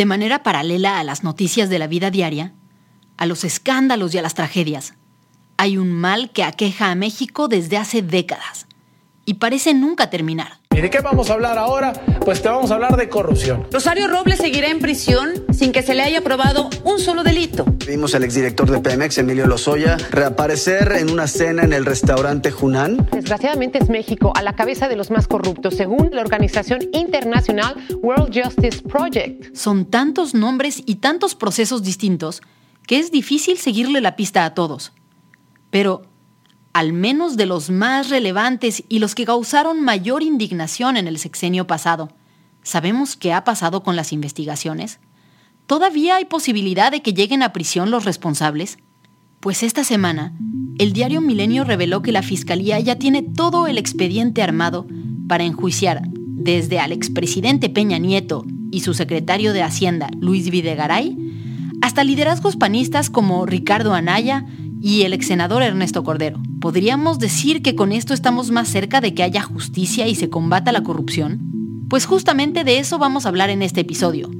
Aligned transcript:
De 0.00 0.06
manera 0.06 0.42
paralela 0.42 0.98
a 0.98 1.04
las 1.04 1.24
noticias 1.24 1.68
de 1.68 1.78
la 1.78 1.86
vida 1.86 2.10
diaria, 2.10 2.54
a 3.18 3.26
los 3.26 3.44
escándalos 3.44 4.14
y 4.14 4.16
a 4.16 4.22
las 4.22 4.32
tragedias, 4.32 4.94
hay 5.58 5.76
un 5.76 5.92
mal 5.92 6.30
que 6.30 6.42
aqueja 6.42 6.90
a 6.90 6.94
México 6.94 7.48
desde 7.48 7.76
hace 7.76 8.00
décadas 8.00 8.66
y 9.26 9.34
parece 9.34 9.74
nunca 9.74 10.08
terminar. 10.08 10.59
¿Y 10.80 10.82
de 10.82 10.88
qué 10.88 11.00
vamos 11.00 11.28
a 11.28 11.34
hablar 11.34 11.58
ahora? 11.58 11.92
Pues 12.24 12.40
te 12.40 12.48
vamos 12.48 12.70
a 12.70 12.74
hablar 12.76 12.96
de 12.96 13.10
corrupción. 13.10 13.66
Rosario 13.70 14.08
Robles 14.08 14.38
seguirá 14.38 14.70
en 14.70 14.78
prisión 14.78 15.44
sin 15.52 15.72
que 15.72 15.82
se 15.82 15.92
le 15.92 16.00
haya 16.00 16.22
probado 16.22 16.70
un 16.84 16.98
solo 16.98 17.22
delito. 17.22 17.66
Vimos 17.86 18.14
al 18.14 18.24
exdirector 18.24 18.70
de 18.70 18.80
Pemex, 18.80 19.18
Emilio 19.18 19.46
Lozoya, 19.46 19.98
reaparecer 20.10 20.92
en 20.92 21.10
una 21.10 21.26
cena 21.26 21.64
en 21.64 21.74
el 21.74 21.84
restaurante 21.84 22.50
Junán. 22.50 23.06
Desgraciadamente 23.12 23.76
es 23.76 23.90
México 23.90 24.32
a 24.34 24.40
la 24.40 24.56
cabeza 24.56 24.88
de 24.88 24.96
los 24.96 25.10
más 25.10 25.28
corruptos, 25.28 25.74
según 25.74 26.08
la 26.14 26.22
organización 26.22 26.80
internacional 26.94 27.74
World 28.00 28.34
Justice 28.34 28.80
Project. 28.80 29.54
Son 29.54 29.84
tantos 29.84 30.32
nombres 30.32 30.82
y 30.86 30.94
tantos 30.94 31.34
procesos 31.34 31.82
distintos 31.82 32.40
que 32.86 32.98
es 32.98 33.10
difícil 33.10 33.58
seguirle 33.58 34.00
la 34.00 34.16
pista 34.16 34.46
a 34.46 34.54
todos. 34.54 34.94
Pero 35.70 36.09
al 36.72 36.92
menos 36.92 37.36
de 37.36 37.46
los 37.46 37.70
más 37.70 38.10
relevantes 38.10 38.84
y 38.88 38.98
los 38.98 39.14
que 39.14 39.24
causaron 39.24 39.80
mayor 39.80 40.22
indignación 40.22 40.96
en 40.96 41.08
el 41.08 41.18
sexenio 41.18 41.66
pasado. 41.66 42.10
¿Sabemos 42.62 43.16
qué 43.16 43.32
ha 43.32 43.44
pasado 43.44 43.82
con 43.82 43.96
las 43.96 44.12
investigaciones? 44.12 45.00
¿Todavía 45.66 46.16
hay 46.16 46.24
posibilidad 46.24 46.90
de 46.90 47.02
que 47.02 47.14
lleguen 47.14 47.42
a 47.42 47.52
prisión 47.52 47.90
los 47.90 48.04
responsables? 48.04 48.78
Pues 49.40 49.62
esta 49.62 49.84
semana, 49.84 50.34
el 50.78 50.92
diario 50.92 51.20
Milenio 51.20 51.64
reveló 51.64 52.02
que 52.02 52.12
la 52.12 52.22
Fiscalía 52.22 52.78
ya 52.80 52.96
tiene 52.96 53.22
todo 53.22 53.66
el 53.66 53.78
expediente 53.78 54.42
armado 54.42 54.86
para 55.28 55.44
enjuiciar 55.44 56.02
desde 56.42 56.78
al 56.78 56.92
expresidente 56.92 57.68
Peña 57.68 57.98
Nieto 57.98 58.44
y 58.70 58.80
su 58.80 58.94
secretario 58.94 59.52
de 59.52 59.62
Hacienda, 59.62 60.10
Luis 60.20 60.50
Videgaray, 60.50 61.16
hasta 61.82 62.04
liderazgos 62.04 62.56
panistas 62.56 63.10
como 63.10 63.46
Ricardo 63.46 63.94
Anaya 63.94 64.44
y 64.80 65.02
el 65.02 65.12
ex 65.12 65.26
senador 65.26 65.62
Ernesto 65.62 66.04
Cordero. 66.04 66.40
¿Podríamos 66.60 67.18
decir 67.18 67.62
que 67.62 67.74
con 67.74 67.90
esto 67.90 68.12
estamos 68.12 68.50
más 68.50 68.68
cerca 68.68 69.00
de 69.00 69.14
que 69.14 69.22
haya 69.22 69.40
justicia 69.42 70.06
y 70.06 70.14
se 70.14 70.28
combata 70.28 70.72
la 70.72 70.82
corrupción? 70.82 71.40
Pues 71.88 72.04
justamente 72.04 72.64
de 72.64 72.78
eso 72.78 72.98
vamos 72.98 73.24
a 73.24 73.30
hablar 73.30 73.48
en 73.48 73.62
este 73.62 73.80
episodio. 73.80 74.30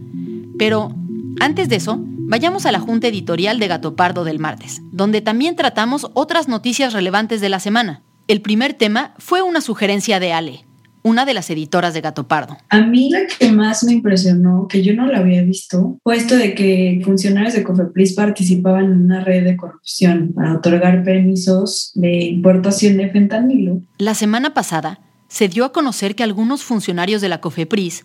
Pero, 0.58 0.94
antes 1.41 1.70
de 1.70 1.76
eso, 1.76 1.98
vayamos 2.03 2.66
a 2.66 2.72
la 2.72 2.78
junta 2.78 3.08
editorial 3.08 3.58
de 3.58 3.69
Gato 3.69 3.97
Pardo 3.97 4.25
del 4.25 4.38
martes, 4.38 4.82
donde 4.92 5.22
también 5.22 5.56
tratamos 5.56 6.10
otras 6.12 6.47
noticias 6.47 6.92
relevantes 6.92 7.41
de 7.41 7.48
la 7.48 7.58
semana. 7.58 8.03
El 8.28 8.42
primer 8.42 8.75
tema 8.75 9.14
fue 9.19 9.41
una 9.41 9.62
sugerencia 9.62 10.20
de 10.20 10.34
Ale, 10.34 10.66
una 11.03 11.25
de 11.25 11.34
las 11.34 11.50
editoras 11.50 11.94
de 11.94 12.00
Gato 12.00 12.28
Pardo. 12.28 12.56
A 12.69 12.81
mí 12.81 13.11
la 13.11 13.21
que 13.27 13.50
más 13.50 13.84
me 13.84 13.93
impresionó, 13.93 14.69
que 14.69 14.83
yo 14.83 14.94
no 14.94 15.06
la 15.06 15.19
había 15.19 15.43
visto, 15.43 15.99
fue 16.03 16.16
esto 16.16 16.37
de 16.37 16.55
que 16.55 17.00
funcionarios 17.05 17.55
de 17.55 17.62
Cofepris 17.62 18.15
participaban 18.15 18.84
en 18.84 19.05
una 19.05 19.25
red 19.25 19.44
de 19.44 19.56
corrupción 19.56 20.33
para 20.34 20.55
otorgar 20.55 21.03
permisos 21.03 21.93
de 21.94 22.25
importación 22.25 22.97
de 22.97 23.11
fentanilo. 23.11 23.81
La 23.99 24.15
semana 24.15 24.55
pasada 24.55 25.00
se 25.28 25.49
dio 25.49 25.65
a 25.65 25.72
conocer 25.72 26.15
que 26.15 26.22
algunos 26.22 26.65
funcionarios 26.65 27.21
de 27.21 27.28
la 27.28 27.41
Cofepris 27.41 28.03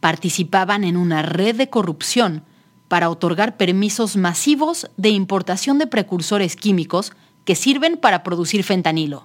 participaban 0.00 0.84
en 0.84 0.96
una 0.96 1.22
red 1.22 1.54
de 1.54 1.70
corrupción 1.70 2.42
para 2.88 3.08
otorgar 3.08 3.56
permisos 3.56 4.16
masivos 4.16 4.90
de 4.96 5.10
importación 5.10 5.78
de 5.78 5.86
precursores 5.86 6.56
químicos 6.56 7.12
que 7.44 7.54
sirven 7.54 7.96
para 7.96 8.22
producir 8.22 8.64
fentanilo 8.64 9.24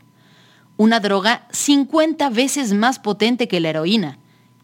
una 0.78 1.00
droga 1.00 1.48
50 1.52 2.30
veces 2.30 2.74
más 2.74 3.00
potente 3.00 3.48
que 3.48 3.60
la 3.60 3.70
heroína 3.70 4.20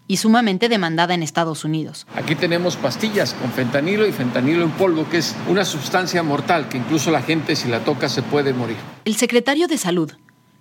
y 0.08 0.18
sumamente 0.18 0.70
demandada 0.70 1.14
en 1.14 1.24
Estados 1.24 1.66
Unidos. 1.66 2.06
Aquí 2.16 2.36
tenemos 2.36 2.76
pastillas 2.76 3.34
con 3.34 3.52
fentanilo 3.52 4.06
y 4.08 4.12
fentanilo 4.12 4.64
en 4.64 4.72
polvo, 4.72 5.10
que 5.10 5.18
es 5.18 5.36
una 5.48 5.66
sustancia 5.66 6.22
mortal 6.24 6.70
que 6.70 6.78
incluso 6.78 7.10
la 7.10 7.22
gente 7.22 7.56
si 7.56 7.68
la 7.68 7.84
toca 7.84 8.10
se 8.10 8.22
puede 8.22 8.54
morir. 8.54 8.78
El 9.06 9.16
secretario 9.16 9.68
de 9.68 9.78
Salud, 9.78 10.12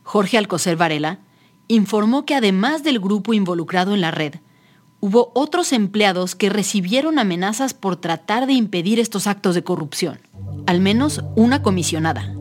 Jorge 0.05 0.39
Alcocer 0.39 0.77
Varela, 0.77 1.19
informó 1.69 2.25
que 2.25 2.35
además 2.35 2.83
del 2.83 2.99
grupo 2.99 3.35
involucrado 3.35 3.95
en 3.95 4.01
la 4.01 4.11
red, 4.11 4.35
hubo 5.01 5.33
otros 5.35 5.73
empleados 5.73 6.35
que 6.35 6.49
recibieron 6.49 7.19
amenazas 7.19 7.75
por 7.75 7.97
tratar 7.97 8.47
de 8.47 8.53
impedir 8.53 9.01
estos 9.01 9.27
actos 9.27 9.55
de 9.55 9.65
corrupción. 9.65 10.21
Al 10.67 10.81
menos 10.81 11.23
una 11.35 11.63
comisionada, 11.63 12.33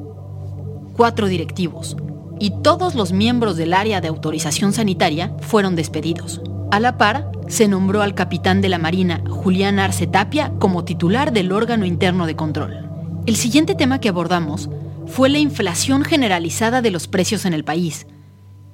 cuatro 0.95 1.27
directivos, 1.27 1.97
y 2.41 2.49
todos 2.49 2.95
los 2.95 3.11
miembros 3.11 3.55
del 3.55 3.71
área 3.71 4.01
de 4.01 4.07
autorización 4.07 4.73
sanitaria 4.73 5.31
fueron 5.41 5.75
despedidos. 5.75 6.41
A 6.71 6.79
la 6.79 6.97
par, 6.97 7.31
se 7.47 7.67
nombró 7.67 8.01
al 8.01 8.15
capitán 8.15 8.61
de 8.61 8.69
la 8.69 8.79
Marina, 8.79 9.21
Julián 9.29 9.77
Arce 9.77 10.07
Tapia, 10.07 10.51
como 10.57 10.83
titular 10.83 11.33
del 11.33 11.51
órgano 11.51 11.85
interno 11.85 12.25
de 12.25 12.35
control. 12.35 12.89
El 13.27 13.35
siguiente 13.35 13.75
tema 13.75 13.99
que 13.99 14.09
abordamos 14.09 14.71
fue 15.05 15.29
la 15.29 15.37
inflación 15.37 16.03
generalizada 16.03 16.81
de 16.81 16.89
los 16.89 17.07
precios 17.07 17.45
en 17.45 17.53
el 17.53 17.63
país. 17.63 18.07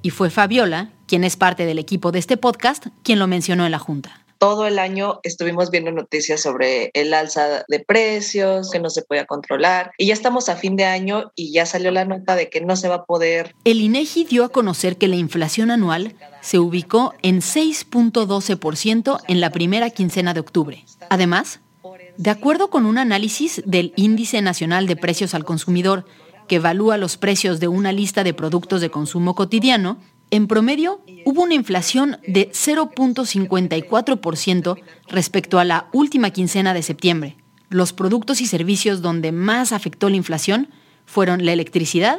Y 0.00 0.10
fue 0.10 0.30
Fabiola, 0.30 0.92
quien 1.06 1.22
es 1.22 1.36
parte 1.36 1.66
del 1.66 1.78
equipo 1.78 2.10
de 2.10 2.20
este 2.20 2.38
podcast, 2.38 2.86
quien 3.02 3.18
lo 3.18 3.26
mencionó 3.26 3.66
en 3.66 3.72
la 3.72 3.78
Junta 3.78 4.27
todo 4.38 4.66
el 4.66 4.78
año 4.78 5.20
estuvimos 5.22 5.70
viendo 5.70 5.90
noticias 5.90 6.40
sobre 6.40 6.90
el 6.94 7.12
alza 7.12 7.64
de 7.68 7.80
precios, 7.80 8.70
que 8.70 8.80
no 8.80 8.90
se 8.90 9.02
podía 9.02 9.26
controlar. 9.26 9.92
Y 9.98 10.06
ya 10.06 10.14
estamos 10.14 10.48
a 10.48 10.56
fin 10.56 10.76
de 10.76 10.84
año 10.84 11.32
y 11.34 11.52
ya 11.52 11.66
salió 11.66 11.90
la 11.90 12.04
nota 12.04 12.36
de 12.36 12.48
que 12.48 12.60
no 12.60 12.76
se 12.76 12.88
va 12.88 12.96
a 12.96 13.04
poder. 13.04 13.54
El 13.64 13.80
INEGI 13.80 14.24
dio 14.24 14.44
a 14.44 14.48
conocer 14.48 14.96
que 14.96 15.08
la 15.08 15.16
inflación 15.16 15.70
anual 15.70 16.14
se 16.40 16.58
ubicó 16.58 17.14
en 17.22 17.40
6.12% 17.40 19.20
en 19.26 19.40
la 19.40 19.50
primera 19.50 19.90
quincena 19.90 20.34
de 20.34 20.40
octubre. 20.40 20.84
Además, 21.10 21.60
de 22.16 22.30
acuerdo 22.30 22.70
con 22.70 22.86
un 22.86 22.98
análisis 22.98 23.62
del 23.64 23.92
Índice 23.96 24.42
Nacional 24.42 24.86
de 24.86 24.96
Precios 24.96 25.34
al 25.34 25.44
Consumidor, 25.44 26.04
que 26.48 26.56
evalúa 26.56 26.96
los 26.96 27.16
precios 27.16 27.60
de 27.60 27.68
una 27.68 27.92
lista 27.92 28.24
de 28.24 28.34
productos 28.34 28.80
de 28.80 28.90
consumo 28.90 29.34
cotidiano, 29.34 29.98
en 30.30 30.46
promedio, 30.46 31.00
hubo 31.24 31.42
una 31.42 31.54
inflación 31.54 32.18
de 32.26 32.50
0.54% 32.50 34.78
respecto 35.08 35.58
a 35.58 35.64
la 35.64 35.88
última 35.92 36.30
quincena 36.30 36.74
de 36.74 36.82
septiembre, 36.82 37.36
Los 37.70 37.92
productos 37.92 38.40
y 38.40 38.46
servicios 38.46 39.02
donde 39.02 39.30
más 39.30 39.72
afectó 39.72 40.08
la 40.08 40.16
inflación 40.16 40.68
fueron 41.04 41.44
la 41.44 41.52
electricidad, 41.52 42.18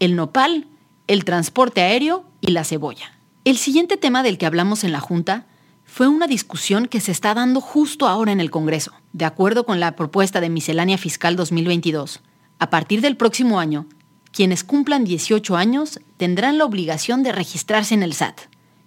el 0.00 0.16
nopal, 0.16 0.66
el 1.06 1.24
transporte 1.24 1.80
aéreo 1.80 2.24
y 2.40 2.50
la 2.50 2.64
cebolla. 2.64 3.12
El 3.44 3.56
siguiente 3.56 3.96
tema 3.96 4.22
del 4.22 4.36
que 4.36 4.46
hablamos 4.46 4.82
en 4.82 4.92
la 4.92 5.00
Junta 5.00 5.46
fue 5.84 6.08
una 6.08 6.26
discusión 6.26 6.86
que 6.86 7.00
se 7.00 7.12
está 7.12 7.34
dando 7.34 7.60
justo 7.60 8.06
ahora 8.06 8.32
en 8.32 8.40
el 8.40 8.50
Congreso. 8.50 8.92
De 9.12 9.24
acuerdo 9.24 9.64
con 9.64 9.80
la 9.80 9.96
propuesta 9.96 10.40
de 10.40 10.50
Miscelánea 10.50 10.98
Fiscal 10.98 11.36
2022, 11.36 12.20
a 12.58 12.70
partir 12.70 13.00
del 13.00 13.16
próximo 13.16 13.58
año, 13.58 13.86
quienes 14.32 14.64
cumplan 14.64 15.04
18 15.04 15.56
años 15.56 16.00
tendrán 16.16 16.58
la 16.58 16.64
obligación 16.64 17.22
de 17.22 17.32
registrarse 17.32 17.94
en 17.94 18.02
el 18.02 18.14
SAT 18.14 18.40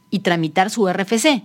y 0.10 0.20
tramitar 0.20 0.70
su 0.70 0.88
RFC, 0.88 1.44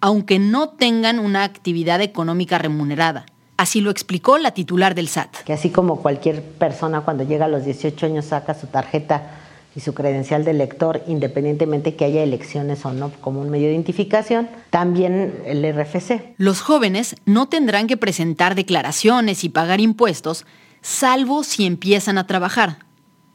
aunque 0.00 0.38
no 0.38 0.68
tengan 0.68 1.18
una 1.18 1.44
actividad 1.44 2.00
económica 2.00 2.58
remunerada. 2.58 3.26
Así 3.56 3.80
lo 3.80 3.90
explicó 3.90 4.38
la 4.38 4.50
titular 4.50 4.94
del 4.94 5.08
SAT. 5.08 5.44
Que 5.44 5.52
así 5.52 5.70
como 5.70 6.02
cualquier 6.02 6.42
persona 6.42 7.02
cuando 7.02 7.24
llega 7.24 7.46
a 7.46 7.48
los 7.48 7.64
18 7.64 8.06
años 8.06 8.26
saca 8.26 8.54
su 8.54 8.66
tarjeta 8.66 9.30
y 9.76 9.80
su 9.80 9.94
credencial 9.94 10.44
de 10.44 10.52
elector, 10.52 11.02
independientemente 11.06 11.96
que 11.96 12.04
haya 12.04 12.22
elecciones 12.22 12.84
o 12.84 12.92
no 12.92 13.10
como 13.20 13.40
un 13.40 13.50
medio 13.50 13.66
de 13.66 13.72
identificación, 13.72 14.48
también 14.70 15.42
el 15.46 15.64
RFC. 15.72 16.34
Los 16.36 16.60
jóvenes 16.60 17.16
no 17.24 17.48
tendrán 17.48 17.86
que 17.86 17.96
presentar 17.96 18.54
declaraciones 18.54 19.42
y 19.42 19.48
pagar 19.48 19.80
impuestos, 19.80 20.46
salvo 20.80 21.42
si 21.42 21.66
empiezan 21.66 22.18
a 22.18 22.26
trabajar. 22.26 22.78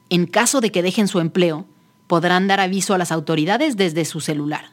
En 0.10 0.26
caso 0.26 0.60
de 0.62 0.72
que 0.72 0.82
dejen 0.82 1.08
su 1.08 1.20
empleo, 1.20 1.68
podrán 2.08 2.48
dar 2.48 2.60
aviso 2.60 2.96
a 2.96 2.98
las 2.98 3.12
autoridades 3.12 3.78
desde 3.78 4.06
su 4.06 4.22
celular. 4.22 4.72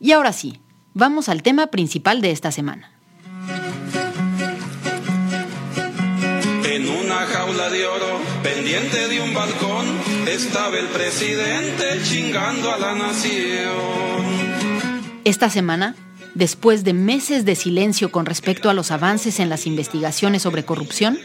Y 0.00 0.12
ahora 0.12 0.32
sí, 0.32 0.60
vamos 0.94 1.28
al 1.28 1.42
tema 1.42 1.66
principal 1.66 2.22
de 2.22 2.30
esta 2.30 2.50
semana. 2.52 2.90
En 6.64 6.88
una 6.88 7.16
jaula 7.26 7.68
de 7.68 7.86
oro, 7.86 8.20
pendiente 8.42 9.08
de 9.08 9.20
un 9.20 9.34
balcón, 9.34 9.86
estaba 10.26 10.78
el 10.78 10.86
presidente 10.86 12.00
chingando 12.02 12.72
a 12.72 12.78
la 12.78 12.94
nación. 12.94 14.40
Esta 15.24 15.50
semana, 15.50 15.94
después 16.34 16.82
de 16.84 16.94
meses 16.94 17.44
de 17.44 17.56
silencio 17.56 18.10
con 18.10 18.24
respecto 18.24 18.70
a 18.70 18.74
los 18.74 18.90
avances 18.90 19.38
en 19.38 19.50
las 19.50 19.66
investigaciones 19.66 20.40
sobre 20.40 20.64
corrupción, 20.64 21.18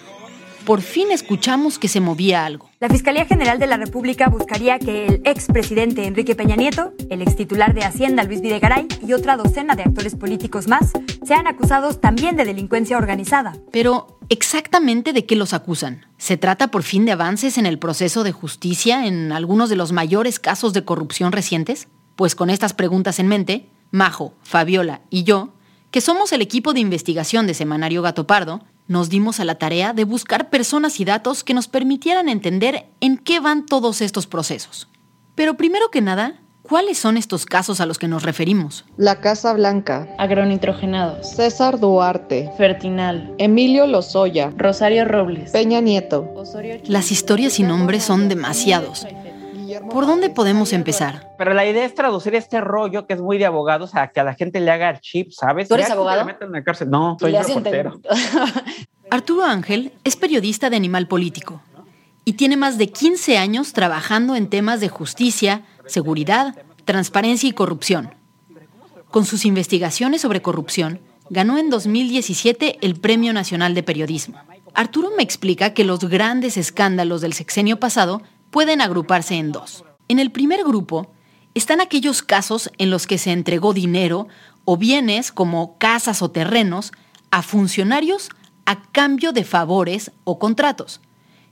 por 0.65 0.81
fin 0.81 1.11
escuchamos 1.11 1.77
que 1.79 1.87
se 1.87 2.01
movía 2.01 2.45
algo. 2.45 2.69
La 2.79 2.89
Fiscalía 2.89 3.25
General 3.25 3.59
de 3.59 3.67
la 3.67 3.77
República 3.77 4.27
buscaría 4.27 4.79
que 4.79 5.05
el 5.05 5.21
expresidente 5.23 6.05
Enrique 6.05 6.35
Peña 6.35 6.55
Nieto, 6.55 6.93
el 7.09 7.21
extitular 7.21 7.73
de 7.73 7.83
Hacienda 7.83 8.23
Luis 8.23 8.41
Videgaray 8.41 8.87
y 9.05 9.13
otra 9.13 9.37
docena 9.37 9.75
de 9.75 9.83
actores 9.83 10.15
políticos 10.15 10.67
más 10.67 10.91
sean 11.23 11.47
acusados 11.47 12.01
también 12.01 12.35
de 12.35 12.45
delincuencia 12.45 12.97
organizada. 12.97 13.55
Pero, 13.71 14.19
¿exactamente 14.29 15.13
de 15.13 15.25
qué 15.25 15.35
los 15.35 15.53
acusan? 15.53 16.05
¿Se 16.17 16.37
trata 16.37 16.69
por 16.69 16.83
fin 16.83 17.05
de 17.05 17.11
avances 17.11 17.57
en 17.57 17.65
el 17.65 17.79
proceso 17.79 18.23
de 18.23 18.31
justicia 18.31 19.05
en 19.05 19.31
algunos 19.31 19.69
de 19.69 19.75
los 19.75 19.91
mayores 19.91 20.39
casos 20.39 20.73
de 20.73 20.83
corrupción 20.83 21.31
recientes? 21.31 21.87
Pues 22.15 22.35
con 22.35 22.49
estas 22.49 22.73
preguntas 22.73 23.19
en 23.19 23.27
mente, 23.27 23.69
Majo, 23.91 24.33
Fabiola 24.41 25.01
y 25.09 25.23
yo, 25.23 25.53
que 25.91 26.01
somos 26.01 26.33
el 26.33 26.41
equipo 26.41 26.73
de 26.73 26.79
investigación 26.79 27.47
de 27.47 27.53
Semanario 27.53 28.01
Gato 28.01 28.27
Pardo, 28.27 28.61
nos 28.87 29.09
dimos 29.09 29.39
a 29.39 29.45
la 29.45 29.55
tarea 29.55 29.93
de 29.93 30.03
buscar 30.03 30.49
personas 30.49 30.99
y 30.99 31.05
datos 31.05 31.43
que 31.43 31.53
nos 31.53 31.67
permitieran 31.67 32.29
entender 32.29 32.85
en 33.01 33.17
qué 33.17 33.39
van 33.39 33.65
todos 33.65 34.01
estos 34.01 34.27
procesos. 34.27 34.87
Pero 35.33 35.55
primero 35.57 35.89
que 35.89 36.01
nada, 36.01 36.39
¿cuáles 36.61 36.97
son 36.97 37.17
estos 37.17 37.45
casos 37.45 37.81
a 37.81 37.85
los 37.85 37.97
que 37.97 38.07
nos 38.07 38.23
referimos? 38.23 38.85
La 38.97 39.19
Casa 39.21 39.53
Blanca, 39.53 40.07
agronitrogenados, 40.17 41.31
César 41.31 41.79
Duarte, 41.79 42.51
Fertinal, 42.57 43.33
Emilio 43.37 43.87
Lozoya, 43.87 44.53
Rosario 44.55 45.05
Robles, 45.05 45.51
Peña 45.51 45.81
Nieto. 45.81 46.33
Las 46.85 47.11
historias 47.11 47.59
y 47.59 47.63
nombres 47.63 48.03
son 48.03 48.29
demasiados. 48.29 49.05
¿Por 49.81 50.05
dónde 50.05 50.29
podemos 50.29 50.73
empezar? 50.73 51.35
Pero 51.37 51.53
la 51.53 51.65
idea 51.65 51.85
es 51.85 51.95
traducir 51.95 52.35
este 52.35 52.61
rollo 52.61 53.07
que 53.07 53.13
es 53.13 53.21
muy 53.21 53.37
de 53.37 53.45
abogados 53.45 53.95
a 53.95 54.07
que 54.07 54.19
a 54.19 54.23
la 54.23 54.33
gente 54.33 54.59
le 54.59 54.71
haga 54.71 54.89
el 54.89 54.99
chip, 54.99 55.31
¿sabes? 55.31 55.67
¿Tú 55.67 55.75
eres 55.75 55.89
abogado? 55.89 56.29
En 56.41 56.51
la 56.51 56.63
cárcel. 56.63 56.89
No, 56.89 57.17
soy 57.19 57.33
reportero. 57.33 57.99
Arturo 59.09 59.43
Ángel 59.43 59.93
es 60.03 60.15
periodista 60.15 60.69
de 60.69 60.75
Animal 60.75 61.07
Político 61.07 61.61
y 62.25 62.33
tiene 62.33 62.57
más 62.57 62.77
de 62.77 62.87
15 62.87 63.37
años 63.37 63.73
trabajando 63.73 64.35
en 64.35 64.49
temas 64.49 64.79
de 64.79 64.89
justicia, 64.89 65.63
seguridad, 65.85 66.55
transparencia 66.85 67.47
y 67.47 67.53
corrupción. 67.53 68.15
Con 69.11 69.25
sus 69.25 69.45
investigaciones 69.45 70.21
sobre 70.21 70.41
corrupción, 70.41 70.99
ganó 71.29 71.57
en 71.57 71.69
2017 71.69 72.79
el 72.81 72.95
Premio 72.95 73.31
Nacional 73.31 73.73
de 73.75 73.83
Periodismo. 73.83 74.39
Arturo 74.73 75.11
me 75.15 75.23
explica 75.23 75.73
que 75.73 75.85
los 75.85 75.99
grandes 75.99 76.57
escándalos 76.57 77.21
del 77.21 77.33
sexenio 77.33 77.79
pasado 77.79 78.21
pueden 78.55 78.79
agruparse 78.79 79.35
en 79.35 79.51
dos. 79.51 79.83
En 80.07 80.17
el 80.17 80.31
primer 80.31 80.63
grupo 80.63 81.11
están 81.55 81.81
aquellos 81.81 82.23
casos 82.23 82.71
en 82.77 82.89
los 82.89 83.05
que 83.05 83.17
se 83.17 83.33
entregó 83.33 83.73
dinero 83.73 84.29
o 84.63 84.77
bienes 84.77 85.33
como 85.33 85.77
casas 85.77 86.21
o 86.21 86.31
terrenos 86.31 86.93
a 87.31 87.41
funcionarios 87.41 88.29
a 88.65 88.81
cambio 88.93 89.33
de 89.33 89.43
favores 89.43 90.13
o 90.23 90.39
contratos, 90.39 91.01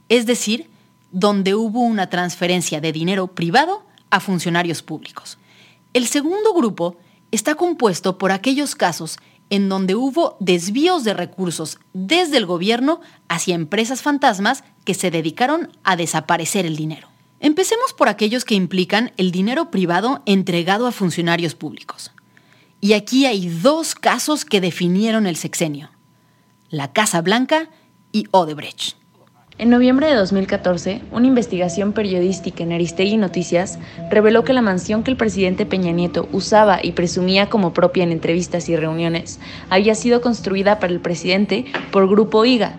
es 0.07 0.25
decir, 0.25 0.69
donde 1.11 1.55
hubo 1.55 1.81
una 1.81 2.09
transferencia 2.09 2.79
de 2.79 2.93
dinero 2.93 3.27
privado 3.27 3.83
a 4.09 4.21
funcionarios 4.21 4.81
públicos. 4.81 5.37
El 5.91 6.07
segundo 6.07 6.53
grupo 6.53 6.95
está 7.31 7.55
compuesto 7.55 8.17
por 8.17 8.31
aquellos 8.31 8.75
casos 8.75 9.17
en 9.53 9.69
donde 9.69 9.93
hubo 9.93 10.35
desvíos 10.39 11.03
de 11.03 11.13
recursos 11.13 11.77
desde 11.93 12.37
el 12.37 12.47
gobierno 12.47 13.01
hacia 13.27 13.53
empresas 13.53 14.01
fantasmas 14.01 14.63
que 14.83 14.95
se 14.95 15.11
dedicaron 15.11 15.69
a 15.83 15.95
desaparecer 15.95 16.65
el 16.65 16.75
dinero. 16.75 17.07
Empecemos 17.39 17.93
por 17.93 18.09
aquellos 18.09 18.45
que 18.45 18.55
implican 18.55 19.11
el 19.15 19.29
dinero 19.31 19.69
privado 19.69 20.23
entregado 20.25 20.87
a 20.87 20.91
funcionarios 20.91 21.53
públicos. 21.53 22.09
Y 22.81 22.93
aquí 22.93 23.27
hay 23.27 23.47
dos 23.47 23.93
casos 23.93 24.43
que 24.43 24.59
definieron 24.59 25.27
el 25.27 25.35
sexenio, 25.35 25.91
la 26.71 26.91
Casa 26.91 27.21
Blanca 27.21 27.69
y 28.11 28.25
Odebrecht. 28.31 29.02
En 29.59 29.69
noviembre 29.69 30.07
de 30.07 30.15
2014, 30.15 31.01
una 31.11 31.27
investigación 31.27 31.93
periodística 31.93 32.63
en 32.63 32.73
Aristegui 32.73 33.17
Noticias 33.17 33.77
reveló 34.09 34.43
que 34.43 34.51
la 34.51 34.63
mansión 34.63 35.03
que 35.03 35.11
el 35.11 35.17
presidente 35.17 35.67
Peña 35.67 35.91
Nieto 35.91 36.27
usaba 36.31 36.79
y 36.81 36.93
presumía 36.93 37.49
como 37.49 37.71
propia 37.71 38.03
en 38.03 38.11
entrevistas 38.11 38.67
y 38.67 38.75
reuniones 38.75 39.39
había 39.69 39.93
sido 39.93 40.21
construida 40.21 40.79
para 40.79 40.91
el 40.91 40.99
presidente 40.99 41.65
por 41.91 42.09
Grupo 42.09 42.45
IGA, 42.45 42.73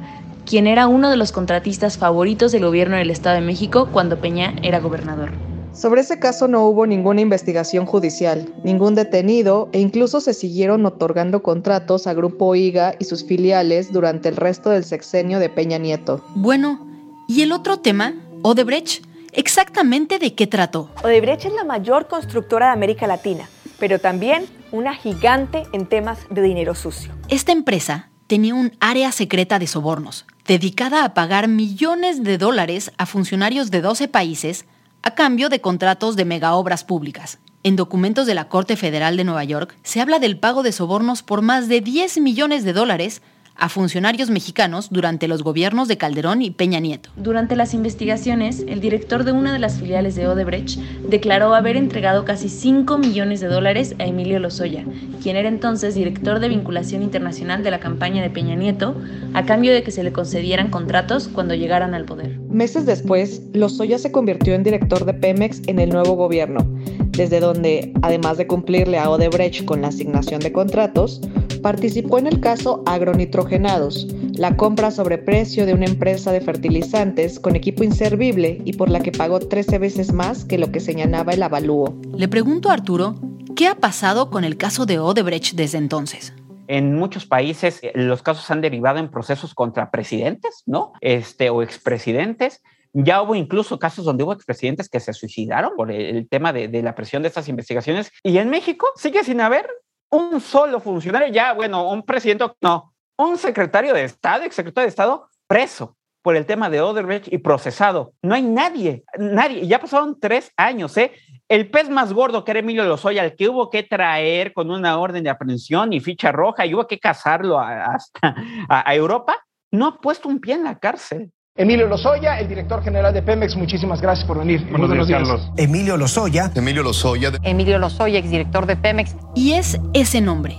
quien 0.46 0.66
era 0.66 0.88
uno 0.88 1.10
de 1.10 1.16
los 1.16 1.30
contratistas 1.30 1.96
favoritos 1.96 2.50
del 2.50 2.64
gobierno 2.64 2.96
del 2.96 3.10
Estado 3.10 3.36
de 3.36 3.46
México 3.46 3.88
cuando 3.92 4.18
Peña 4.18 4.54
era 4.62 4.80
gobernador. 4.80 5.53
Sobre 5.74 6.02
ese 6.02 6.20
caso 6.20 6.46
no 6.46 6.64
hubo 6.66 6.86
ninguna 6.86 7.20
investigación 7.20 7.84
judicial, 7.84 8.54
ningún 8.62 8.94
detenido 8.94 9.68
e 9.72 9.80
incluso 9.80 10.20
se 10.20 10.32
siguieron 10.32 10.86
otorgando 10.86 11.42
contratos 11.42 12.06
a 12.06 12.14
Grupo 12.14 12.54
IGA 12.54 12.94
y 13.00 13.04
sus 13.06 13.26
filiales 13.26 13.92
durante 13.92 14.28
el 14.28 14.36
resto 14.36 14.70
del 14.70 14.84
sexenio 14.84 15.40
de 15.40 15.48
Peña 15.48 15.78
Nieto. 15.78 16.24
Bueno, 16.36 16.86
¿y 17.26 17.42
el 17.42 17.50
otro 17.50 17.80
tema, 17.80 18.14
Odebrecht? 18.42 19.04
¿Exactamente 19.32 20.20
de 20.20 20.36
qué 20.36 20.46
trató? 20.46 20.90
Odebrecht 21.02 21.46
es 21.46 21.52
la 21.52 21.64
mayor 21.64 22.06
constructora 22.06 22.66
de 22.66 22.72
América 22.72 23.08
Latina, 23.08 23.48
pero 23.80 23.98
también 23.98 24.46
una 24.70 24.94
gigante 24.94 25.64
en 25.72 25.86
temas 25.86 26.20
de 26.30 26.42
dinero 26.42 26.76
sucio. 26.76 27.10
Esta 27.28 27.50
empresa 27.50 28.10
tenía 28.28 28.54
un 28.54 28.76
área 28.78 29.10
secreta 29.10 29.58
de 29.58 29.66
sobornos, 29.66 30.24
dedicada 30.46 31.04
a 31.04 31.14
pagar 31.14 31.48
millones 31.48 32.22
de 32.22 32.38
dólares 32.38 32.92
a 32.96 33.06
funcionarios 33.06 33.72
de 33.72 33.80
12 33.80 34.06
países 34.06 34.66
a 35.04 35.14
cambio 35.14 35.50
de 35.50 35.60
contratos 35.60 36.16
de 36.16 36.24
megaobras 36.24 36.82
públicas. 36.82 37.38
En 37.62 37.76
documentos 37.76 38.26
de 38.26 38.34
la 38.34 38.48
Corte 38.48 38.74
Federal 38.74 39.18
de 39.18 39.24
Nueva 39.24 39.44
York 39.44 39.76
se 39.82 40.00
habla 40.00 40.18
del 40.18 40.38
pago 40.38 40.62
de 40.62 40.72
sobornos 40.72 41.22
por 41.22 41.42
más 41.42 41.68
de 41.68 41.82
10 41.82 42.18
millones 42.20 42.64
de 42.64 42.72
dólares 42.72 43.20
a 43.56 43.68
funcionarios 43.68 44.30
mexicanos 44.30 44.88
durante 44.90 45.28
los 45.28 45.42
gobiernos 45.42 45.88
de 45.88 45.96
Calderón 45.96 46.42
y 46.42 46.50
Peña 46.50 46.80
Nieto. 46.80 47.10
Durante 47.16 47.56
las 47.56 47.74
investigaciones, 47.74 48.64
el 48.68 48.80
director 48.80 49.24
de 49.24 49.32
una 49.32 49.52
de 49.52 49.58
las 49.58 49.78
filiales 49.78 50.14
de 50.14 50.26
Odebrecht 50.26 50.78
declaró 51.08 51.54
haber 51.54 51.76
entregado 51.76 52.24
casi 52.24 52.48
5 52.48 52.98
millones 52.98 53.40
de 53.40 53.48
dólares 53.48 53.94
a 53.98 54.04
Emilio 54.04 54.38
Lozoya, 54.38 54.84
quien 55.22 55.36
era 55.36 55.48
entonces 55.48 55.94
director 55.94 56.40
de 56.40 56.48
vinculación 56.48 57.02
internacional 57.02 57.62
de 57.62 57.70
la 57.70 57.80
campaña 57.80 58.22
de 58.22 58.30
Peña 58.30 58.54
Nieto, 58.54 58.96
a 59.34 59.44
cambio 59.44 59.72
de 59.72 59.82
que 59.82 59.90
se 59.90 60.02
le 60.02 60.12
concedieran 60.12 60.70
contratos 60.70 61.28
cuando 61.28 61.54
llegaran 61.54 61.94
al 61.94 62.04
poder. 62.04 62.38
Meses 62.48 62.86
después, 62.86 63.42
Lozoya 63.52 63.98
se 63.98 64.12
convirtió 64.12 64.54
en 64.54 64.64
director 64.64 65.04
de 65.04 65.14
Pemex 65.14 65.62
en 65.66 65.78
el 65.78 65.90
nuevo 65.90 66.14
gobierno, 66.14 66.66
desde 67.10 67.40
donde, 67.40 67.92
además 68.02 68.36
de 68.36 68.46
cumplirle 68.46 68.98
a 68.98 69.10
Odebrecht 69.10 69.64
con 69.64 69.82
la 69.82 69.88
asignación 69.88 70.40
de 70.40 70.52
contratos, 70.52 71.20
participó 71.64 72.18
en 72.18 72.26
el 72.26 72.40
caso 72.40 72.82
Agronitrogenados, 72.84 74.06
la 74.34 74.54
compra 74.54 74.90
sobre 74.90 75.16
precio 75.16 75.64
de 75.64 75.72
una 75.72 75.86
empresa 75.86 76.30
de 76.30 76.42
fertilizantes 76.42 77.40
con 77.40 77.56
equipo 77.56 77.82
inservible 77.82 78.60
y 78.66 78.74
por 78.74 78.90
la 78.90 79.00
que 79.00 79.12
pagó 79.12 79.40
13 79.40 79.78
veces 79.78 80.12
más 80.12 80.44
que 80.44 80.58
lo 80.58 80.70
que 80.70 80.78
señalaba 80.78 81.32
el 81.32 81.42
avalúo. 81.42 81.98
Le 82.14 82.28
pregunto 82.28 82.68
a 82.68 82.74
Arturo, 82.74 83.14
¿qué 83.56 83.66
ha 83.66 83.76
pasado 83.76 84.28
con 84.28 84.44
el 84.44 84.58
caso 84.58 84.84
de 84.84 84.98
Odebrecht 84.98 85.54
desde 85.54 85.78
entonces? 85.78 86.34
En 86.68 86.96
muchos 86.96 87.24
países 87.24 87.80
eh, 87.82 87.92
los 87.94 88.20
casos 88.22 88.50
han 88.50 88.60
derivado 88.60 88.98
en 88.98 89.10
procesos 89.10 89.54
contra 89.54 89.90
presidentes, 89.90 90.64
¿no? 90.66 90.92
Este, 91.00 91.48
o 91.48 91.62
expresidentes. 91.62 92.62
Ya 92.92 93.22
hubo 93.22 93.34
incluso 93.34 93.78
casos 93.78 94.04
donde 94.04 94.22
hubo 94.22 94.34
expresidentes 94.34 94.90
que 94.90 95.00
se 95.00 95.14
suicidaron 95.14 95.72
por 95.76 95.90
el, 95.90 96.28
tema 96.28 96.52
de, 96.52 96.68
de, 96.68 96.82
la 96.82 96.94
presión 96.94 97.22
de 97.22 97.28
estas 97.28 97.48
investigaciones. 97.48 98.12
Y 98.22 98.36
en 98.36 98.50
México 98.50 98.86
sigue 98.96 99.24
sin 99.24 99.40
haber 99.40 99.66
un 100.14 100.40
solo 100.40 100.80
funcionario, 100.80 101.28
ya, 101.28 101.52
bueno, 101.52 101.90
un 101.90 102.02
presidente, 102.02 102.44
no, 102.60 102.94
un 103.18 103.36
secretario 103.36 103.92
de 103.92 104.04
Estado, 104.04 104.44
exsecretario 104.44 104.86
de 104.86 104.90
Estado, 104.90 105.28
preso 105.46 105.96
por 106.22 106.36
el 106.36 106.46
tema 106.46 106.70
de 106.70 106.80
Odebrecht 106.80 107.32
y 107.32 107.38
procesado. 107.38 108.14
No 108.22 108.34
hay 108.34 108.42
nadie, 108.42 109.04
nadie. 109.18 109.66
Ya 109.66 109.78
pasaron 109.78 110.18
tres 110.18 110.50
años, 110.56 110.96
¿eh? 110.96 111.12
El 111.48 111.70
pez 111.70 111.90
más 111.90 112.14
gordo 112.14 112.44
que 112.44 112.52
era 112.52 112.60
Emilio 112.60 112.84
Lozoya, 112.84 113.20
al 113.20 113.34
que 113.34 113.48
hubo 113.48 113.68
que 113.68 113.82
traer 113.82 114.54
con 114.54 114.70
una 114.70 114.98
orden 114.98 115.22
de 115.22 115.30
aprehensión 115.30 115.92
y 115.92 116.00
ficha 116.00 116.32
roja 116.32 116.64
y 116.64 116.74
hubo 116.74 116.86
que 116.86 116.98
casarlo 116.98 117.60
hasta 117.60 118.34
a 118.68 118.94
Europa, 118.94 119.44
no 119.70 119.86
ha 119.86 120.00
puesto 120.00 120.28
un 120.28 120.40
pie 120.40 120.54
en 120.54 120.64
la 120.64 120.78
cárcel. 120.78 121.30
Emilio 121.56 121.86
Lozoya, 121.86 122.40
el 122.40 122.48
director 122.48 122.82
general 122.82 123.14
de 123.14 123.22
Pemex, 123.22 123.54
muchísimas 123.54 124.00
gracias 124.00 124.26
por 124.26 124.40
venir. 124.40 124.66
Buenos, 124.76 125.06
días, 125.06 125.22
Carlos. 125.22 125.52
Emilio 125.56 125.96
Lozoya. 125.96 126.50
Emilio 126.52 126.82
Lozoya. 126.82 127.30
Emilio 127.44 127.78
Lozoya, 127.78 128.18
exdirector 128.18 128.66
de 128.66 128.74
Pemex. 128.74 129.14
Y 129.36 129.52
es 129.52 129.78
ese 129.92 130.20
nombre, 130.20 130.56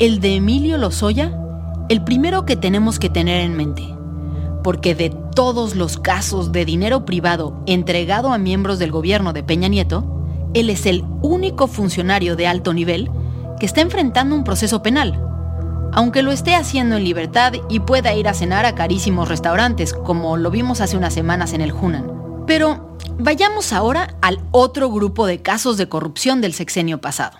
el 0.00 0.18
de 0.18 0.34
Emilio 0.34 0.76
Lozoya, 0.76 1.38
el 1.88 2.02
primero 2.02 2.46
que 2.46 2.56
tenemos 2.56 2.98
que 2.98 3.10
tener 3.10 3.42
en 3.42 3.56
mente. 3.56 3.84
Porque 4.64 4.96
de 4.96 5.14
todos 5.36 5.76
los 5.76 5.98
casos 5.98 6.50
de 6.50 6.64
dinero 6.64 7.04
privado 7.04 7.62
entregado 7.68 8.32
a 8.32 8.38
miembros 8.38 8.80
del 8.80 8.90
gobierno 8.90 9.32
de 9.32 9.44
Peña 9.44 9.68
Nieto, 9.68 10.50
él 10.52 10.68
es 10.68 10.84
el 10.86 11.04
único 11.22 11.68
funcionario 11.68 12.34
de 12.34 12.48
alto 12.48 12.74
nivel 12.74 13.08
que 13.60 13.66
está 13.66 13.82
enfrentando 13.82 14.34
un 14.34 14.42
proceso 14.42 14.82
penal 14.82 15.33
aunque 15.94 16.22
lo 16.22 16.32
esté 16.32 16.54
haciendo 16.54 16.96
en 16.96 17.04
libertad 17.04 17.52
y 17.68 17.80
pueda 17.80 18.14
ir 18.14 18.28
a 18.28 18.34
cenar 18.34 18.66
a 18.66 18.74
carísimos 18.74 19.28
restaurantes, 19.28 19.94
como 19.94 20.36
lo 20.36 20.50
vimos 20.50 20.80
hace 20.80 20.96
unas 20.96 21.14
semanas 21.14 21.52
en 21.52 21.60
el 21.60 21.72
Hunan. 21.72 22.44
Pero 22.46 22.96
vayamos 23.18 23.72
ahora 23.72 24.16
al 24.20 24.40
otro 24.50 24.90
grupo 24.90 25.26
de 25.26 25.40
casos 25.40 25.76
de 25.76 25.88
corrupción 25.88 26.40
del 26.40 26.52
sexenio 26.52 27.00
pasado, 27.00 27.38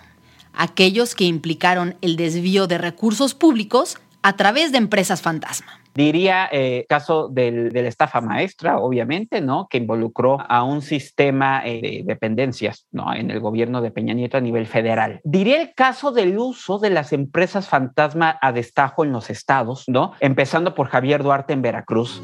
aquellos 0.53 1.15
que 1.15 1.25
implicaron 1.25 1.97
el 2.01 2.15
desvío 2.15 2.67
de 2.67 2.77
recursos 2.77 3.33
públicos 3.33 3.97
a 4.21 4.37
través 4.37 4.71
de 4.71 4.77
empresas 4.77 5.21
fantasma. 5.21 5.79
Diría 5.95 6.49
eh, 6.51 6.85
caso 6.89 7.29
del, 7.29 7.71
de 7.71 7.81
la 7.81 7.87
estafa 7.87 8.19
maestra, 8.19 8.79
obviamente, 8.79 9.39
¿no? 9.39 9.67
Que 9.69 9.77
involucró 9.77 10.37
a 10.47 10.63
un 10.63 10.81
sistema 10.81 11.65
eh, 11.65 11.79
de 11.81 12.03
dependencias, 12.05 12.85
¿no? 12.91 13.13
En 13.13 13.31
el 13.31 13.39
gobierno 13.39 13.81
de 13.81 13.91
Peña 13.91 14.13
Nieto 14.13 14.37
a 14.37 14.41
nivel 14.41 14.67
federal. 14.67 15.21
Diría 15.23 15.61
el 15.61 15.73
caso 15.73 16.11
del 16.11 16.37
uso 16.37 16.79
de 16.79 16.89
las 16.89 17.13
empresas 17.13 17.69
fantasma 17.69 18.37
a 18.41 18.51
destajo 18.51 19.05
en 19.05 19.13
los 19.13 19.29
estados, 19.29 19.85
¿no? 19.87 20.11
Empezando 20.19 20.75
por 20.75 20.87
Javier 20.87 21.23
Duarte 21.23 21.53
en 21.53 21.61
Veracruz. 21.61 22.21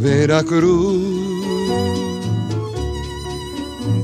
Veracruz 0.00 1.28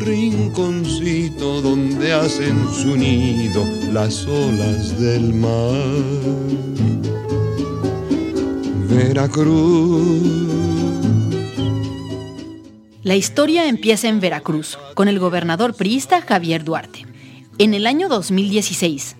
rinconcito 0.04 1.62
donde 1.62 2.12
hacen 2.12 2.69
su 2.71 2.97
nido 2.97 3.64
las 3.93 4.26
olas 4.26 5.00
del 5.00 5.33
mar. 5.33 6.93
Veracruz. 8.94 10.22
La 13.02 13.16
historia 13.16 13.66
empieza 13.66 14.08
en 14.08 14.20
Veracruz, 14.20 14.78
con 14.94 15.08
el 15.08 15.18
gobernador 15.18 15.74
priista 15.74 16.22
Javier 16.22 16.62
Duarte. 16.62 17.04
En 17.58 17.74
el 17.74 17.88
año 17.88 18.08
2016, 18.08 19.16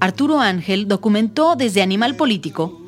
Arturo 0.00 0.40
Ángel 0.40 0.86
documentó 0.86 1.56
desde 1.56 1.80
Animal 1.80 2.16
Político 2.16 2.78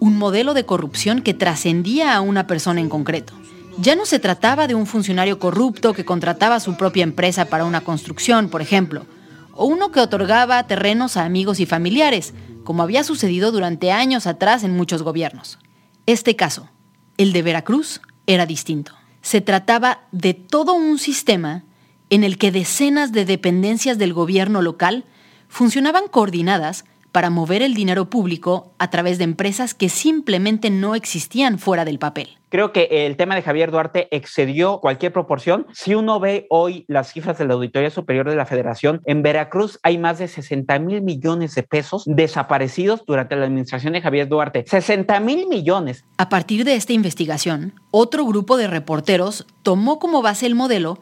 un 0.00 0.18
modelo 0.18 0.54
de 0.54 0.66
corrupción 0.66 1.22
que 1.22 1.34
trascendía 1.34 2.16
a 2.16 2.20
una 2.20 2.48
persona 2.48 2.80
en 2.80 2.88
concreto. 2.88 3.34
Ya 3.78 3.94
no 3.94 4.06
se 4.06 4.18
trataba 4.18 4.66
de 4.66 4.74
un 4.74 4.86
funcionario 4.86 5.38
corrupto 5.38 5.92
que 5.92 6.04
contrataba 6.04 6.58
su 6.58 6.76
propia 6.76 7.04
empresa 7.04 7.44
para 7.44 7.64
una 7.64 7.82
construcción, 7.82 8.48
por 8.48 8.60
ejemplo, 8.60 9.06
o 9.52 9.66
uno 9.66 9.92
que 9.92 10.00
otorgaba 10.00 10.66
terrenos 10.66 11.16
a 11.16 11.24
amigos 11.24 11.60
y 11.60 11.66
familiares, 11.66 12.34
como 12.64 12.82
había 12.82 13.04
sucedido 13.04 13.52
durante 13.52 13.92
años 13.92 14.26
atrás 14.26 14.64
en 14.64 14.76
muchos 14.76 15.04
gobiernos. 15.04 15.58
Este 16.06 16.36
caso, 16.36 16.70
el 17.18 17.32
de 17.32 17.42
Veracruz, 17.42 18.00
era 18.28 18.46
distinto. 18.46 18.92
Se 19.22 19.40
trataba 19.40 20.02
de 20.12 20.34
todo 20.34 20.72
un 20.74 20.98
sistema 20.98 21.64
en 22.10 22.22
el 22.22 22.38
que 22.38 22.52
decenas 22.52 23.10
de 23.10 23.24
dependencias 23.24 23.98
del 23.98 24.12
gobierno 24.12 24.62
local 24.62 25.04
funcionaban 25.48 26.06
coordinadas 26.06 26.84
para 27.10 27.28
mover 27.28 27.62
el 27.62 27.74
dinero 27.74 28.08
público 28.08 28.72
a 28.78 28.88
través 28.90 29.18
de 29.18 29.24
empresas 29.24 29.74
que 29.74 29.88
simplemente 29.88 30.70
no 30.70 30.94
existían 30.94 31.58
fuera 31.58 31.84
del 31.84 31.98
papel. 31.98 32.38
Creo 32.56 32.72
que 32.72 32.88
el 33.04 33.18
tema 33.18 33.34
de 33.34 33.42
Javier 33.42 33.70
Duarte 33.70 34.08
excedió 34.10 34.80
cualquier 34.80 35.12
proporción. 35.12 35.66
Si 35.74 35.94
uno 35.94 36.18
ve 36.20 36.46
hoy 36.48 36.86
las 36.88 37.12
cifras 37.12 37.36
de 37.36 37.44
la 37.44 37.52
Auditoría 37.52 37.90
Superior 37.90 38.30
de 38.30 38.34
la 38.34 38.46
Federación, 38.46 39.02
en 39.04 39.22
Veracruz 39.22 39.78
hay 39.82 39.98
más 39.98 40.16
de 40.16 40.26
60 40.26 40.78
mil 40.78 41.02
millones 41.02 41.54
de 41.54 41.64
pesos 41.64 42.04
desaparecidos 42.06 43.04
durante 43.06 43.36
la 43.36 43.44
administración 43.44 43.92
de 43.92 44.00
Javier 44.00 44.28
Duarte. 44.28 44.64
60 44.66 45.20
mil 45.20 45.46
millones. 45.48 46.06
A 46.16 46.30
partir 46.30 46.64
de 46.64 46.76
esta 46.76 46.94
investigación, 46.94 47.74
otro 47.90 48.24
grupo 48.24 48.56
de 48.56 48.68
reporteros 48.68 49.46
tomó 49.62 49.98
como 49.98 50.22
base 50.22 50.46
el 50.46 50.54
modelo 50.54 50.98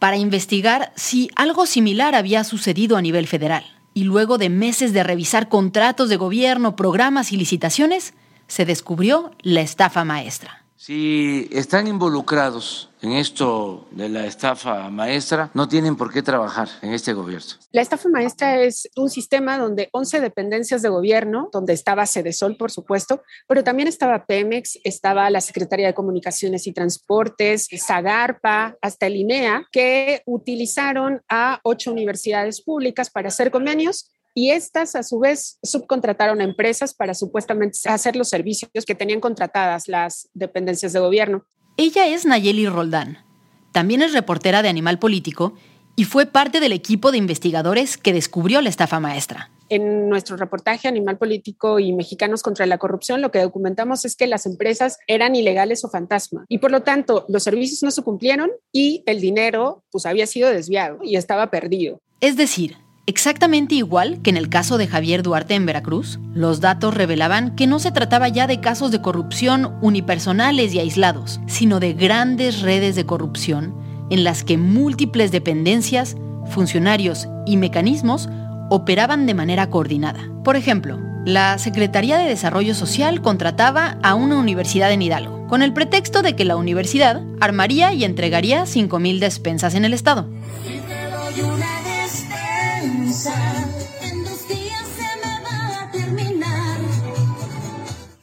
para 0.00 0.16
investigar 0.16 0.90
si 0.96 1.30
algo 1.36 1.66
similar 1.66 2.16
había 2.16 2.42
sucedido 2.42 2.96
a 2.96 3.02
nivel 3.02 3.28
federal 3.28 3.62
y 3.94 4.02
luego 4.02 4.38
de 4.38 4.48
meses 4.48 4.92
de 4.92 5.04
revisar 5.04 5.48
contratos 5.48 6.08
de 6.08 6.16
gobierno, 6.16 6.74
programas 6.74 7.30
y 7.30 7.36
licitaciones, 7.36 8.12
se 8.48 8.64
descubrió 8.64 9.30
la 9.42 9.60
estafa 9.60 10.02
maestra. 10.02 10.65
Si 10.78 11.48
están 11.52 11.86
involucrados 11.86 12.90
en 13.00 13.12
esto 13.12 13.86
de 13.92 14.10
la 14.10 14.26
estafa 14.26 14.90
maestra, 14.90 15.50
no 15.54 15.68
tienen 15.68 15.96
por 15.96 16.12
qué 16.12 16.22
trabajar 16.22 16.68
en 16.82 16.92
este 16.92 17.14
gobierno. 17.14 17.46
La 17.72 17.80
estafa 17.80 18.10
maestra 18.10 18.60
es 18.60 18.88
un 18.94 19.08
sistema 19.08 19.58
donde 19.58 19.88
11 19.92 20.20
dependencias 20.20 20.82
de 20.82 20.90
gobierno, 20.90 21.48
donde 21.50 21.72
estaba 21.72 22.04
Sol, 22.06 22.56
por 22.58 22.70
supuesto, 22.70 23.22
pero 23.48 23.64
también 23.64 23.88
estaba 23.88 24.26
Pemex, 24.26 24.78
estaba 24.84 25.30
la 25.30 25.40
Secretaría 25.40 25.86
de 25.86 25.94
Comunicaciones 25.94 26.66
y 26.66 26.72
Transportes, 26.72 27.68
Zagarpa, 27.84 28.76
hasta 28.82 29.06
el 29.06 29.16
INEA, 29.16 29.66
que 29.72 30.22
utilizaron 30.26 31.22
a 31.28 31.60
ocho 31.62 31.90
universidades 31.90 32.60
públicas 32.60 33.10
para 33.10 33.28
hacer 33.28 33.50
convenios 33.50 34.10
y 34.36 34.50
estas 34.50 34.94
a 34.94 35.02
su 35.02 35.18
vez 35.18 35.58
subcontrataron 35.62 36.42
a 36.42 36.44
empresas 36.44 36.92
para 36.92 37.14
supuestamente 37.14 37.78
hacer 37.88 38.16
los 38.16 38.28
servicios 38.28 38.70
que 38.86 38.94
tenían 38.94 39.18
contratadas 39.18 39.88
las 39.88 40.28
dependencias 40.34 40.92
de 40.92 41.00
gobierno. 41.00 41.46
Ella 41.78 42.06
es 42.06 42.26
Nayeli 42.26 42.68
Roldán. 42.68 43.24
También 43.72 44.02
es 44.02 44.12
reportera 44.12 44.60
de 44.60 44.68
Animal 44.68 44.98
Político 44.98 45.54
y 45.96 46.04
fue 46.04 46.26
parte 46.26 46.60
del 46.60 46.72
equipo 46.72 47.12
de 47.12 47.18
investigadores 47.18 47.96
que 47.96 48.12
descubrió 48.12 48.60
la 48.60 48.68
estafa 48.68 49.00
maestra. 49.00 49.50
En 49.70 50.10
nuestro 50.10 50.36
reportaje 50.36 50.86
Animal 50.86 51.16
Político 51.16 51.78
y 51.78 51.94
Mexicanos 51.94 52.42
contra 52.42 52.66
la 52.66 52.76
Corrupción, 52.76 53.22
lo 53.22 53.30
que 53.30 53.40
documentamos 53.40 54.04
es 54.04 54.16
que 54.16 54.26
las 54.26 54.44
empresas 54.44 54.98
eran 55.06 55.34
ilegales 55.34 55.82
o 55.82 55.88
fantasma 55.88 56.44
y 56.48 56.58
por 56.58 56.70
lo 56.70 56.82
tanto 56.82 57.24
los 57.28 57.42
servicios 57.42 57.82
no 57.82 57.90
se 57.90 58.02
cumplieron 58.02 58.50
y 58.70 59.02
el 59.06 59.22
dinero 59.22 59.82
pues 59.90 60.04
había 60.04 60.26
sido 60.26 60.50
desviado 60.50 60.98
y 61.02 61.16
estaba 61.16 61.50
perdido. 61.50 62.02
Es 62.20 62.36
decir, 62.36 62.76
Exactamente 63.08 63.76
igual 63.76 64.20
que 64.20 64.30
en 64.30 64.36
el 64.36 64.48
caso 64.48 64.78
de 64.78 64.88
Javier 64.88 65.22
Duarte 65.22 65.54
en 65.54 65.64
Veracruz, 65.64 66.18
los 66.34 66.60
datos 66.60 66.92
revelaban 66.92 67.54
que 67.54 67.68
no 67.68 67.78
se 67.78 67.92
trataba 67.92 68.28
ya 68.28 68.48
de 68.48 68.60
casos 68.60 68.90
de 68.90 69.00
corrupción 69.00 69.76
unipersonales 69.80 70.74
y 70.74 70.80
aislados, 70.80 71.40
sino 71.46 71.78
de 71.78 71.92
grandes 71.92 72.62
redes 72.62 72.96
de 72.96 73.06
corrupción 73.06 73.74
en 74.10 74.24
las 74.24 74.42
que 74.42 74.58
múltiples 74.58 75.30
dependencias, 75.30 76.16
funcionarios 76.50 77.28
y 77.46 77.56
mecanismos 77.56 78.28
operaban 78.70 79.26
de 79.26 79.34
manera 79.34 79.70
coordinada. 79.70 80.28
Por 80.42 80.56
ejemplo, 80.56 80.98
la 81.24 81.58
Secretaría 81.58 82.18
de 82.18 82.28
Desarrollo 82.28 82.74
Social 82.74 83.22
contrataba 83.22 83.98
a 84.02 84.16
una 84.16 84.36
universidad 84.36 84.90
en 84.90 85.02
Hidalgo, 85.02 85.46
con 85.46 85.62
el 85.62 85.72
pretexto 85.72 86.22
de 86.22 86.34
que 86.34 86.44
la 86.44 86.56
universidad 86.56 87.22
armaría 87.40 87.92
y 87.92 88.04
entregaría 88.04 88.64
5.000 88.64 89.20
despensas 89.20 89.74
en 89.76 89.84
el 89.84 89.94
Estado. 89.94 90.28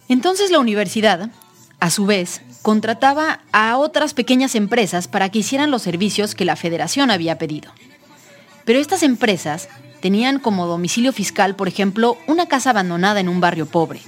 Entonces 0.08 0.52
la 0.52 0.60
universidad, 0.60 1.32
a 1.80 1.90
su 1.90 2.06
vez, 2.06 2.42
contrataba 2.62 3.42
a 3.52 3.78
otras 3.78 4.14
pequeñas 4.14 4.56
empresas 4.56 5.08
para 5.08 5.30
que 5.30 5.40
hicieran 5.40 5.72
los 5.72 5.82
servicios 5.82 6.36
que 6.36 6.46
la 6.46 6.56
federación 6.56 7.12
había 7.12 7.38
pedido. 7.38 7.72
Pero 8.66 8.80
estas 8.80 9.04
empresas 9.04 9.68
tenían 10.02 10.40
como 10.40 10.68
domicilio 10.68 11.12
fiscal, 11.12 11.56
por 11.56 11.68
ejemplo, 11.68 12.18
una 12.28 12.46
casa 12.46 12.70
abandonada 12.70 13.20
en 13.20 13.30
un 13.30 13.42
barrio 13.42 13.66
pobre. 13.66 14.02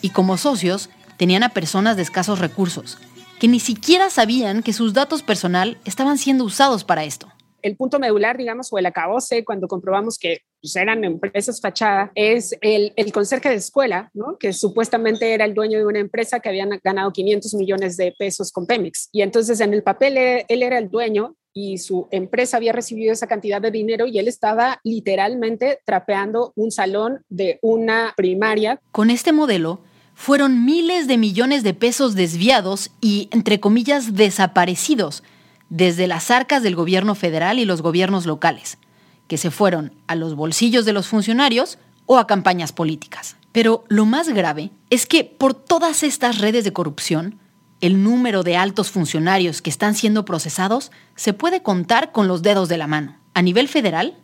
Y 0.00 0.10
como 0.10 0.38
socios 0.38 0.90
tenían 1.18 1.42
a 1.42 1.50
personas 1.50 1.96
de 1.96 2.02
escasos 2.02 2.38
recursos, 2.38 2.98
que 3.38 3.48
ni 3.48 3.60
siquiera 3.60 4.10
sabían 4.10 4.62
que 4.62 4.72
sus 4.72 4.94
datos 4.94 5.22
personal 5.22 5.78
estaban 5.84 6.18
siendo 6.18 6.44
usados 6.44 6.84
para 6.84 7.04
esto 7.04 7.33
el 7.64 7.76
punto 7.76 7.98
medular, 7.98 8.36
digamos, 8.36 8.70
o 8.70 8.78
el 8.78 8.84
acabose, 8.84 9.42
cuando 9.42 9.66
comprobamos 9.68 10.18
que 10.18 10.42
pues 10.60 10.76
eran 10.76 11.02
empresas 11.02 11.60
fachada, 11.62 12.12
es 12.14 12.56
el, 12.60 12.92
el 12.96 13.10
conserje 13.10 13.48
de 13.48 13.54
escuela, 13.54 14.10
¿no? 14.12 14.36
que 14.38 14.52
supuestamente 14.52 15.32
era 15.32 15.46
el 15.46 15.54
dueño 15.54 15.78
de 15.78 15.86
una 15.86 15.98
empresa 15.98 16.40
que 16.40 16.50
habían 16.50 16.78
ganado 16.84 17.10
500 17.10 17.54
millones 17.54 17.96
de 17.96 18.14
pesos 18.18 18.52
con 18.52 18.66
Pemex. 18.66 19.08
Y 19.12 19.22
entonces 19.22 19.60
en 19.60 19.72
el 19.72 19.82
papel 19.82 20.18
él, 20.18 20.44
él 20.46 20.62
era 20.62 20.78
el 20.78 20.90
dueño 20.90 21.36
y 21.54 21.78
su 21.78 22.06
empresa 22.10 22.58
había 22.58 22.72
recibido 22.72 23.12
esa 23.12 23.28
cantidad 23.28 23.62
de 23.62 23.70
dinero 23.70 24.06
y 24.06 24.18
él 24.18 24.28
estaba 24.28 24.80
literalmente 24.84 25.78
trapeando 25.86 26.52
un 26.56 26.70
salón 26.70 27.24
de 27.30 27.58
una 27.62 28.12
primaria. 28.14 28.78
Con 28.92 29.08
este 29.08 29.32
modelo, 29.32 29.80
fueron 30.14 30.66
miles 30.66 31.08
de 31.08 31.16
millones 31.16 31.62
de 31.62 31.72
pesos 31.72 32.14
desviados 32.14 32.90
y, 33.00 33.28
entre 33.32 33.58
comillas, 33.58 34.14
desaparecidos 34.14 35.22
desde 35.70 36.06
las 36.06 36.30
arcas 36.30 36.62
del 36.62 36.76
gobierno 36.76 37.14
federal 37.14 37.58
y 37.58 37.64
los 37.64 37.82
gobiernos 37.82 38.26
locales, 38.26 38.78
que 39.26 39.38
se 39.38 39.50
fueron 39.50 39.92
a 40.06 40.14
los 40.14 40.34
bolsillos 40.34 40.84
de 40.84 40.92
los 40.92 41.08
funcionarios 41.08 41.78
o 42.06 42.18
a 42.18 42.26
campañas 42.26 42.72
políticas. 42.72 43.36
Pero 43.52 43.84
lo 43.88 44.04
más 44.04 44.28
grave 44.28 44.70
es 44.90 45.06
que 45.06 45.24
por 45.24 45.54
todas 45.54 46.02
estas 46.02 46.38
redes 46.38 46.64
de 46.64 46.72
corrupción, 46.72 47.38
el 47.80 48.02
número 48.02 48.42
de 48.42 48.56
altos 48.56 48.90
funcionarios 48.90 49.62
que 49.62 49.70
están 49.70 49.94
siendo 49.94 50.24
procesados 50.24 50.90
se 51.16 51.32
puede 51.32 51.62
contar 51.62 52.12
con 52.12 52.28
los 52.28 52.42
dedos 52.42 52.68
de 52.68 52.78
la 52.78 52.86
mano. 52.86 53.16
A 53.34 53.42
nivel 53.42 53.68
federal, 53.68 54.16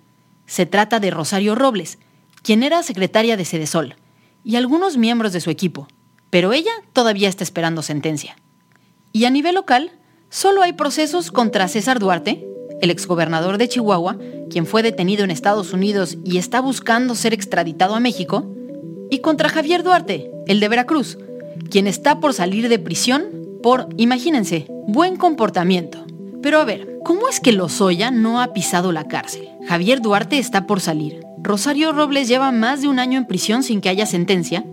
se 0.47 0.67
trata 0.67 0.99
de 0.99 1.11
Rosario 1.11 1.55
Robles, 1.55 1.99
quien 2.43 2.63
era 2.63 2.83
secretaria 2.83 3.37
de 3.37 3.45
Sedesol, 3.45 3.97
y 4.45 4.57
algunos 4.57 4.97
miembros 4.97 5.33
de 5.33 5.41
su 5.41 5.51
equipo, 5.51 5.89
pero 6.31 6.53
ella 6.53 6.73
todavía 6.93 7.29
está 7.29 7.45
esperando 7.45 7.83
sentencia. 7.83 8.37
Y 9.13 9.27
a 9.27 9.31
nivel 9.31 9.57
local, 9.57 9.93
solo 10.31 10.63
hay 10.63 10.73
procesos 10.73 11.31
contra 11.31 11.69
César 11.69 11.99
Duarte, 11.99 12.47
el 12.81 12.91
exgobernador 12.91 13.59
de 13.59 13.69
Chihuahua, 13.69 14.17
quien 14.49 14.65
fue 14.65 14.83
detenido 14.83 15.25
en 15.25 15.31
Estados 15.31 15.73
Unidos 15.73 16.17
y 16.25 16.39
está 16.39 16.61
buscando 16.61 17.15
ser 17.15 17.35
extraditado 17.35 17.95
a 17.95 18.01
México, 18.01 18.47
y 19.11 19.19
contra 19.19 19.49
Javier 19.49 19.83
Duarte, 19.83 20.31
el 20.47 20.61
de 20.61 20.69
Veracruz, 20.69 21.19
quien 21.71 21.87
está 21.87 22.21
por 22.21 22.33
salir 22.33 22.69
de 22.69 22.79
prisión 22.79 23.25
por, 23.63 23.89
imagínense, 23.97 24.67
buen 24.87 25.17
comportamiento. 25.17 26.07
Pero 26.43 26.59
a 26.59 26.65
ver, 26.65 26.99
¿cómo 27.05 27.29
es 27.29 27.41
que 27.41 27.53
Lozoya 27.53 28.11
no 28.11 28.41
ha 28.41 28.53
pisado 28.55 28.93
la 28.93 29.07
cárcel? 29.09 29.49
Javier 29.69 30.01
Duarte 30.01 30.39
está 30.39 30.67
por 30.67 30.81
salir. 30.81 31.21
Rosario 31.43 31.93
Robles 31.93 32.29
lleva 32.29 32.53
más 32.53 32.81
de 32.81 32.89
un 32.89 32.99
año 32.99 33.19
en 33.19 33.27
prisión 33.27 33.63
sin 33.63 33.81
que 33.81 33.91
haya 33.91 34.07
sentencia. 34.07 34.65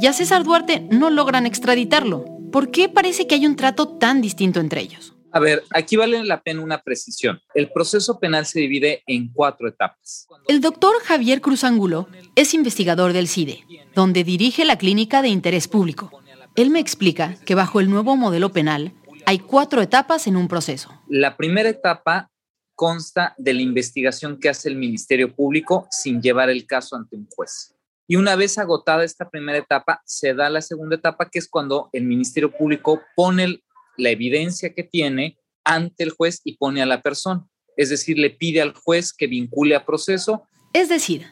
Y 0.00 0.06
a 0.06 0.12
César 0.12 0.42
Duarte 0.42 0.86
no 0.90 1.10
logran 1.10 1.46
extraditarlo. 1.46 2.24
¿Por 2.54 2.70
qué 2.70 2.88
parece 2.88 3.26
que 3.26 3.34
hay 3.34 3.46
un 3.46 3.56
trato 3.56 3.88
tan 3.98 4.20
distinto 4.20 4.60
entre 4.60 4.80
ellos? 4.80 5.12
A 5.32 5.40
ver, 5.40 5.64
aquí 5.70 5.96
vale 5.96 6.22
la 6.22 6.40
pena 6.40 6.60
una 6.60 6.82
precisión. 6.82 7.40
El 7.52 7.68
proceso 7.72 8.20
penal 8.20 8.46
se 8.46 8.60
divide 8.60 9.02
en 9.08 9.32
cuatro 9.32 9.66
etapas. 9.66 10.28
El 10.46 10.60
doctor 10.60 10.94
Javier 11.02 11.40
Cruz 11.40 11.64
Angulo 11.64 12.06
es 12.36 12.54
investigador 12.54 13.12
del 13.12 13.26
CIDE, 13.26 13.64
donde 13.96 14.22
dirige 14.22 14.64
la 14.64 14.78
clínica 14.78 15.20
de 15.20 15.30
interés 15.30 15.66
público. 15.66 16.22
Él 16.54 16.70
me 16.70 16.78
explica 16.78 17.34
que 17.44 17.56
bajo 17.56 17.80
el 17.80 17.90
nuevo 17.90 18.14
modelo 18.14 18.52
penal 18.52 18.92
hay 19.26 19.40
cuatro 19.40 19.82
etapas 19.82 20.28
en 20.28 20.36
un 20.36 20.46
proceso. 20.46 20.92
La 21.08 21.36
primera 21.36 21.68
etapa 21.68 22.30
consta 22.76 23.34
de 23.36 23.52
la 23.52 23.62
investigación 23.62 24.38
que 24.38 24.48
hace 24.48 24.68
el 24.68 24.76
Ministerio 24.76 25.34
Público 25.34 25.88
sin 25.90 26.22
llevar 26.22 26.50
el 26.50 26.66
caso 26.66 26.94
ante 26.94 27.16
un 27.16 27.26
juez. 27.34 27.73
Y 28.06 28.16
una 28.16 28.36
vez 28.36 28.58
agotada 28.58 29.04
esta 29.04 29.30
primera 29.30 29.58
etapa, 29.58 30.02
se 30.04 30.34
da 30.34 30.50
la 30.50 30.60
segunda 30.60 30.96
etapa, 30.96 31.28
que 31.30 31.38
es 31.38 31.48
cuando 31.48 31.88
el 31.92 32.04
Ministerio 32.04 32.52
Público 32.52 33.00
pone 33.16 33.62
la 33.96 34.10
evidencia 34.10 34.74
que 34.74 34.82
tiene 34.82 35.38
ante 35.64 36.04
el 36.04 36.10
juez 36.10 36.40
y 36.44 36.56
pone 36.56 36.82
a 36.82 36.86
la 36.86 37.00
persona. 37.00 37.46
Es 37.76 37.90
decir, 37.90 38.18
le 38.18 38.30
pide 38.30 38.60
al 38.60 38.74
juez 38.74 39.12
que 39.12 39.26
vincule 39.26 39.74
a 39.74 39.86
proceso. 39.86 40.42
Es 40.72 40.88
decir, 40.88 41.26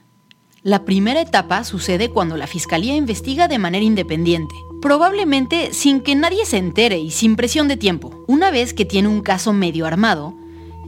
la 0.63 0.85
primera 0.85 1.21
etapa 1.21 1.65
sucede 1.65 2.09
cuando 2.09 2.37
la 2.37 2.47
Fiscalía 2.47 2.95
investiga 2.95 3.49
de 3.49 3.59
manera 3.59 3.85
independiente, 3.85 4.55
probablemente 4.81 5.73
sin 5.73 6.01
que 6.01 6.15
nadie 6.15 6.47
se 6.47 6.57
entere 6.57 6.99
y 6.99 7.11
sin 7.11 7.37
presión 7.37 7.69
de 7.69 7.77
tiempo. 7.77 8.25
Una 8.29 8.51
vez 8.51 8.73
que 8.73 8.85
tiene 8.85 9.09
un 9.09 9.23
caso 9.23 9.53
medio 9.53 9.87
armado, 9.87 10.37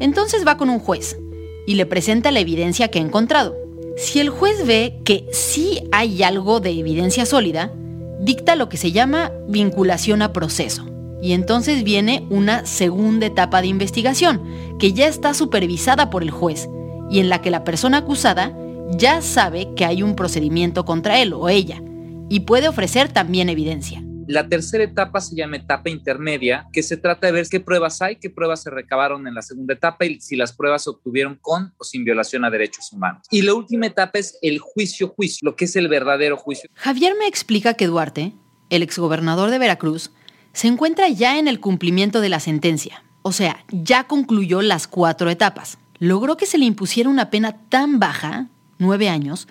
entonces 0.01 0.47
va 0.47 0.57
con 0.57 0.71
un 0.71 0.79
juez 0.79 1.19
y 1.67 1.75
le 1.75 1.87
presenta 1.87 2.31
la 2.31 2.41
evidencia 2.41 2.89
que 2.89 3.01
ha 3.01 3.03
encontrado. 3.03 3.55
Si 3.97 4.21
el 4.21 4.29
juez 4.29 4.67
ve 4.67 5.01
que 5.05 5.27
sí 5.33 5.81
hay 5.93 6.23
algo 6.23 6.61
de 6.61 6.71
evidencia 6.71 7.27
sólida, 7.27 7.73
dicta 8.21 8.57
lo 8.57 8.69
que 8.69 8.77
se 8.77 8.93
llama 8.93 9.33
vinculación 9.49 10.23
a 10.23 10.33
proceso. 10.33 10.85
Y 11.23 11.33
entonces 11.33 11.85
viene 11.85 12.27
una 12.29 12.67
segunda 12.67 13.27
etapa 13.27 13.63
de 13.63 13.69
investigación, 13.69 14.43
que 14.79 14.93
ya 14.93 15.07
está 15.07 15.33
supervisada 15.33 16.11
por 16.11 16.23
el 16.23 16.31
juez, 16.31 16.69
y 17.11 17.21
en 17.21 17.29
la 17.29 17.41
que 17.41 17.51
la 17.51 17.65
persona 17.65 17.99
acusada 17.99 18.57
ya 18.91 19.23
sabe 19.23 19.69
que 19.75 19.85
hay 19.85 20.03
un 20.03 20.17
procedimiento 20.17 20.85
contra 20.85 21.19
él 21.21 21.33
o 21.33 21.49
ella 21.49 21.81
y 22.29 22.41
puede 22.41 22.69
ofrecer 22.69 23.09
también 23.09 23.49
evidencia. 23.49 24.04
La 24.27 24.49
tercera 24.49 24.85
etapa 24.85 25.21
se 25.21 25.37
llama 25.37 25.57
etapa 25.57 25.91
intermedia, 25.91 26.67
que 26.73 26.83
se 26.83 26.97
trata 26.97 27.27
de 27.27 27.33
ver 27.33 27.47
qué 27.49 27.61
pruebas 27.61 28.01
hay, 28.01 28.17
qué 28.17 28.31
pruebas 28.31 28.63
se 28.63 28.71
recabaron 28.71 29.27
en 29.27 29.35
la 29.35 29.43
segunda 29.43 29.75
etapa 29.75 30.07
y 30.07 30.21
si 30.21 30.37
las 30.37 30.53
pruebas 30.53 30.85
se 30.85 30.91
obtuvieron 30.91 31.39
con 31.41 31.75
o 31.77 31.85
sin 31.85 32.05
violación 32.05 32.45
a 32.45 32.51
derechos 32.51 32.93
humanos. 32.93 33.27
Y 33.31 33.43
la 33.43 33.55
última 33.55 33.87
etapa 33.87 34.19
es 34.19 34.39
el 34.43 34.59
juicio-juicio, 34.59 35.41
lo 35.43 35.57
que 35.57 35.67
es 35.67 35.77
el 35.77 35.89
verdadero 35.89 36.37
juicio. 36.37 36.71
Javier 36.75 37.15
me 37.19 37.27
explica 37.27 37.75
que 37.75 37.87
Duarte, 37.87 38.33
el 38.71 38.83
exgobernador 38.83 39.51
de 39.51 39.59
Veracruz, 39.59 40.11
se 40.53 40.69
encuentra 40.69 41.09
ya 41.09 41.39
en 41.39 41.49
el 41.49 41.61
cumplimiento 41.61 42.21
de 42.21 42.29
la 42.29 42.41
sentencia, 42.41 43.05
o 43.23 43.33
sea, 43.33 43.65
ya 43.71 44.05
concluyó 44.05 44.63
las 44.63 44.87
cuatro 44.87 45.29
etapas. 45.31 45.79
Logró 45.99 46.37
que 46.37 46.47
se 46.47 46.59
le 46.59 46.65
impusiera 46.65 47.11
una 47.11 47.31
pena 47.31 47.57
tan 47.69 47.99
baja 47.99 48.49
nueve 48.79 49.09
años, 49.09 49.49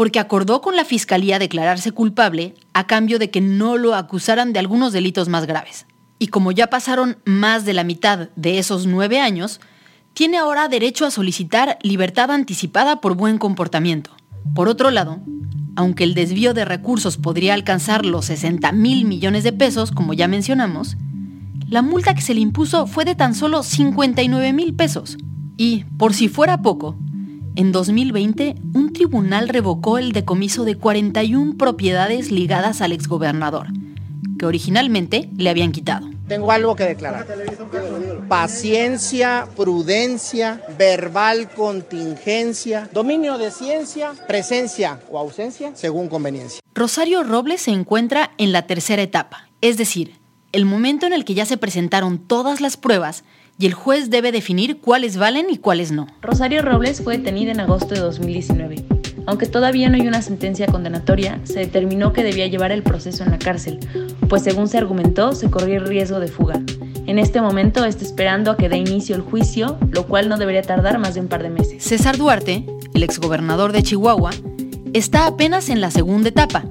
porque 0.00 0.18
acordó 0.18 0.62
con 0.62 0.76
la 0.76 0.86
fiscalía 0.86 1.38
declararse 1.38 1.92
culpable 1.92 2.54
a 2.72 2.86
cambio 2.86 3.18
de 3.18 3.30
que 3.30 3.42
no 3.42 3.76
lo 3.76 3.94
acusaran 3.94 4.54
de 4.54 4.58
algunos 4.58 4.94
delitos 4.94 5.28
más 5.28 5.44
graves. 5.44 5.84
Y 6.18 6.28
como 6.28 6.52
ya 6.52 6.68
pasaron 6.68 7.18
más 7.26 7.66
de 7.66 7.74
la 7.74 7.84
mitad 7.84 8.30
de 8.34 8.58
esos 8.58 8.86
nueve 8.86 9.20
años, 9.20 9.60
tiene 10.14 10.38
ahora 10.38 10.68
derecho 10.68 11.04
a 11.04 11.10
solicitar 11.10 11.78
libertad 11.82 12.30
anticipada 12.30 13.02
por 13.02 13.14
buen 13.14 13.36
comportamiento. 13.36 14.10
Por 14.54 14.68
otro 14.68 14.90
lado, 14.90 15.20
aunque 15.76 16.04
el 16.04 16.14
desvío 16.14 16.54
de 16.54 16.64
recursos 16.64 17.18
podría 17.18 17.52
alcanzar 17.52 18.06
los 18.06 18.24
60 18.24 18.72
mil 18.72 19.04
millones 19.04 19.44
de 19.44 19.52
pesos, 19.52 19.90
como 19.90 20.14
ya 20.14 20.28
mencionamos, 20.28 20.96
la 21.68 21.82
multa 21.82 22.14
que 22.14 22.22
se 22.22 22.32
le 22.32 22.40
impuso 22.40 22.86
fue 22.86 23.04
de 23.04 23.16
tan 23.16 23.34
solo 23.34 23.62
59 23.62 24.54
mil 24.54 24.74
pesos. 24.74 25.18
Y, 25.58 25.84
por 25.98 26.14
si 26.14 26.28
fuera 26.28 26.62
poco, 26.62 26.96
en 27.56 27.72
2020, 27.72 28.54
un 28.74 28.92
tribunal 28.92 29.48
revocó 29.48 29.98
el 29.98 30.12
decomiso 30.12 30.64
de 30.64 30.76
41 30.76 31.56
propiedades 31.56 32.30
ligadas 32.30 32.80
al 32.80 32.92
exgobernador, 32.92 33.66
que 34.38 34.46
originalmente 34.46 35.28
le 35.36 35.50
habían 35.50 35.72
quitado. 35.72 36.08
Tengo 36.28 36.52
algo 36.52 36.76
que 36.76 36.84
declarar. 36.84 37.26
Paciencia, 38.28 39.48
prudencia, 39.56 40.62
verbal 40.78 41.50
contingencia, 41.50 42.88
dominio 42.92 43.36
de 43.36 43.50
ciencia, 43.50 44.12
presencia 44.28 45.00
o 45.10 45.18
ausencia, 45.18 45.72
según 45.74 46.08
conveniencia. 46.08 46.60
Rosario 46.72 47.24
Robles 47.24 47.62
se 47.62 47.72
encuentra 47.72 48.30
en 48.38 48.52
la 48.52 48.68
tercera 48.68 49.02
etapa, 49.02 49.48
es 49.60 49.76
decir, 49.76 50.20
el 50.52 50.64
momento 50.64 51.06
en 51.06 51.12
el 51.12 51.24
que 51.24 51.34
ya 51.34 51.46
se 51.46 51.56
presentaron 51.56 52.18
todas 52.18 52.60
las 52.60 52.76
pruebas 52.76 53.24
y 53.60 53.66
el 53.66 53.74
juez 53.74 54.08
debe 54.08 54.32
definir 54.32 54.78
cuáles 54.78 55.18
valen 55.18 55.50
y 55.50 55.58
cuáles 55.58 55.92
no. 55.92 56.06
Rosario 56.22 56.62
Robles 56.62 57.02
fue 57.02 57.18
detenida 57.18 57.52
en 57.52 57.60
agosto 57.60 57.94
de 57.94 58.00
2019. 58.00 58.82
Aunque 59.26 59.44
todavía 59.44 59.90
no 59.90 59.96
hay 59.96 60.08
una 60.08 60.22
sentencia 60.22 60.66
condenatoria, 60.66 61.38
se 61.44 61.60
determinó 61.60 62.14
que 62.14 62.24
debía 62.24 62.46
llevar 62.46 62.72
el 62.72 62.82
proceso 62.82 63.22
en 63.22 63.30
la 63.30 63.38
cárcel, 63.38 63.78
pues 64.30 64.42
según 64.42 64.66
se 64.66 64.78
argumentó, 64.78 65.32
se 65.32 65.50
corría 65.50 65.76
el 65.76 65.86
riesgo 65.86 66.20
de 66.20 66.28
fuga. 66.28 66.58
En 67.06 67.18
este 67.18 67.42
momento 67.42 67.84
está 67.84 68.02
esperando 68.02 68.50
a 68.50 68.56
que 68.56 68.70
dé 68.70 68.78
inicio 68.78 69.14
el 69.14 69.20
juicio, 69.20 69.78
lo 69.90 70.06
cual 70.06 70.30
no 70.30 70.38
debería 70.38 70.62
tardar 70.62 70.98
más 70.98 71.14
de 71.14 71.20
un 71.20 71.28
par 71.28 71.42
de 71.42 71.50
meses. 71.50 71.84
César 71.84 72.16
Duarte, 72.16 72.64
el 72.94 73.02
exgobernador 73.02 73.72
de 73.72 73.82
Chihuahua, 73.82 74.30
está 74.94 75.26
apenas 75.26 75.68
en 75.68 75.82
la 75.82 75.90
segunda 75.90 76.30
etapa, 76.30 76.64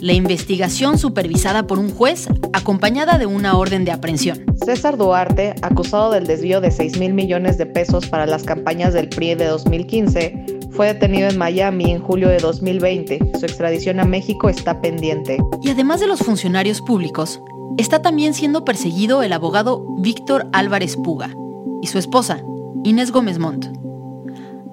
la 0.00 0.12
investigación 0.14 0.98
supervisada 0.98 1.66
por 1.66 1.78
un 1.78 1.90
juez 1.90 2.28
acompañada 2.52 3.18
de 3.18 3.26
una 3.26 3.56
orden 3.56 3.84
de 3.84 3.92
aprehensión. 3.92 4.44
César 4.64 4.96
Duarte, 4.96 5.54
acusado 5.62 6.10
del 6.10 6.26
desvío 6.26 6.60
de 6.60 6.70
6 6.70 6.98
mil 6.98 7.12
millones 7.12 7.58
de 7.58 7.66
pesos 7.66 8.06
para 8.06 8.26
las 8.26 8.42
campañas 8.42 8.94
del 8.94 9.08
PRI 9.08 9.34
de 9.34 9.46
2015, 9.46 10.60
fue 10.70 10.86
detenido 10.86 11.28
en 11.28 11.36
Miami 11.36 11.90
en 11.90 12.02
julio 12.02 12.28
de 12.28 12.38
2020. 12.38 13.32
Su 13.38 13.46
extradición 13.46 14.00
a 14.00 14.04
México 14.04 14.48
está 14.48 14.80
pendiente. 14.80 15.38
Y 15.62 15.70
además 15.70 16.00
de 16.00 16.06
los 16.06 16.20
funcionarios 16.20 16.80
públicos, 16.80 17.40
está 17.76 18.02
también 18.02 18.34
siendo 18.34 18.64
perseguido 18.64 19.22
el 19.22 19.32
abogado 19.32 19.84
Víctor 19.98 20.48
Álvarez 20.52 20.96
Puga 20.96 21.34
y 21.82 21.88
su 21.88 21.98
esposa, 21.98 22.42
Inés 22.84 23.10
Gómez 23.10 23.38
Montt. 23.38 23.66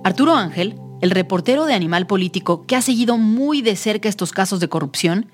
Arturo 0.04 0.36
Ángel 0.36 0.80
el 1.02 1.12
reportero 1.12 1.66
de 1.66 1.74
Animal 1.74 2.08
Político, 2.08 2.66
que 2.66 2.76
ha 2.76 2.82
seguido 2.82 3.18
muy 3.18 3.62
de 3.62 3.76
cerca 3.76 4.10
estos 4.10 4.32
casos 4.32 4.60
de 4.60 4.68
corrupción, 4.68 5.32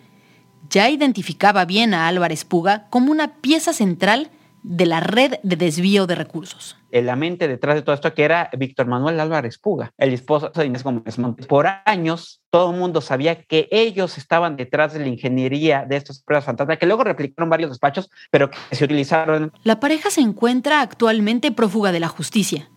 ya 0.69 0.89
identificaba 0.89 1.65
bien 1.65 1.93
a 1.93 2.08
Álvarez 2.08 2.45
Puga 2.45 2.88
como 2.89 3.12
una 3.12 3.36
pieza 3.41 3.73
central 3.73 4.30
de 4.63 4.86
la 4.86 5.02
red 5.02 5.36
de 5.43 5.56
desvío 5.58 6.08
de 6.08 6.15
recursos. 6.15 6.78
La 6.89 7.15
mente 7.15 7.47
detrás 7.47 7.76
de 7.76 7.82
todo 7.82 7.95
esto 7.95 8.13
que 8.13 8.23
era 8.23 8.49
Víctor 8.58 8.88
Manuel 8.88 9.19
Álvarez 9.19 9.58
Puga, 9.58 9.91
el 9.97 10.13
esposo 10.13 10.52
de 10.56 10.65
Inés 10.65 10.84
Gómez 10.84 11.17
Montes. 11.17 11.47
Por 11.47 11.67
años 11.86 12.41
todo 12.49 12.71
el 12.71 12.80
mundo 12.80 13.02
sabía 13.02 13.41
que 13.43 13.67
ellos 13.71 14.17
estaban 14.17 14.56
detrás 14.56 14.93
de 14.93 14.99
la 14.99 15.08
ingeniería 15.08 15.86
de 15.86 15.97
estas 15.97 16.21
pruebas 16.21 16.45
fantasmas, 16.45 16.78
que 16.78 16.86
luego 16.86 17.04
replicaron 17.04 17.49
varios 17.49 17.71
despachos, 17.71 18.10
pero 18.32 18.49
que 18.49 18.58
se 18.76 18.86
utilizaron. 18.86 19.52
La 19.63 19.80
pareja 19.80 20.10
se 20.10 20.21
encuentra 20.21 20.82
actualmente 20.82 21.52
prófuga 21.52 21.91
de 21.91 21.99
la 21.99 22.08
justicia 22.08 22.69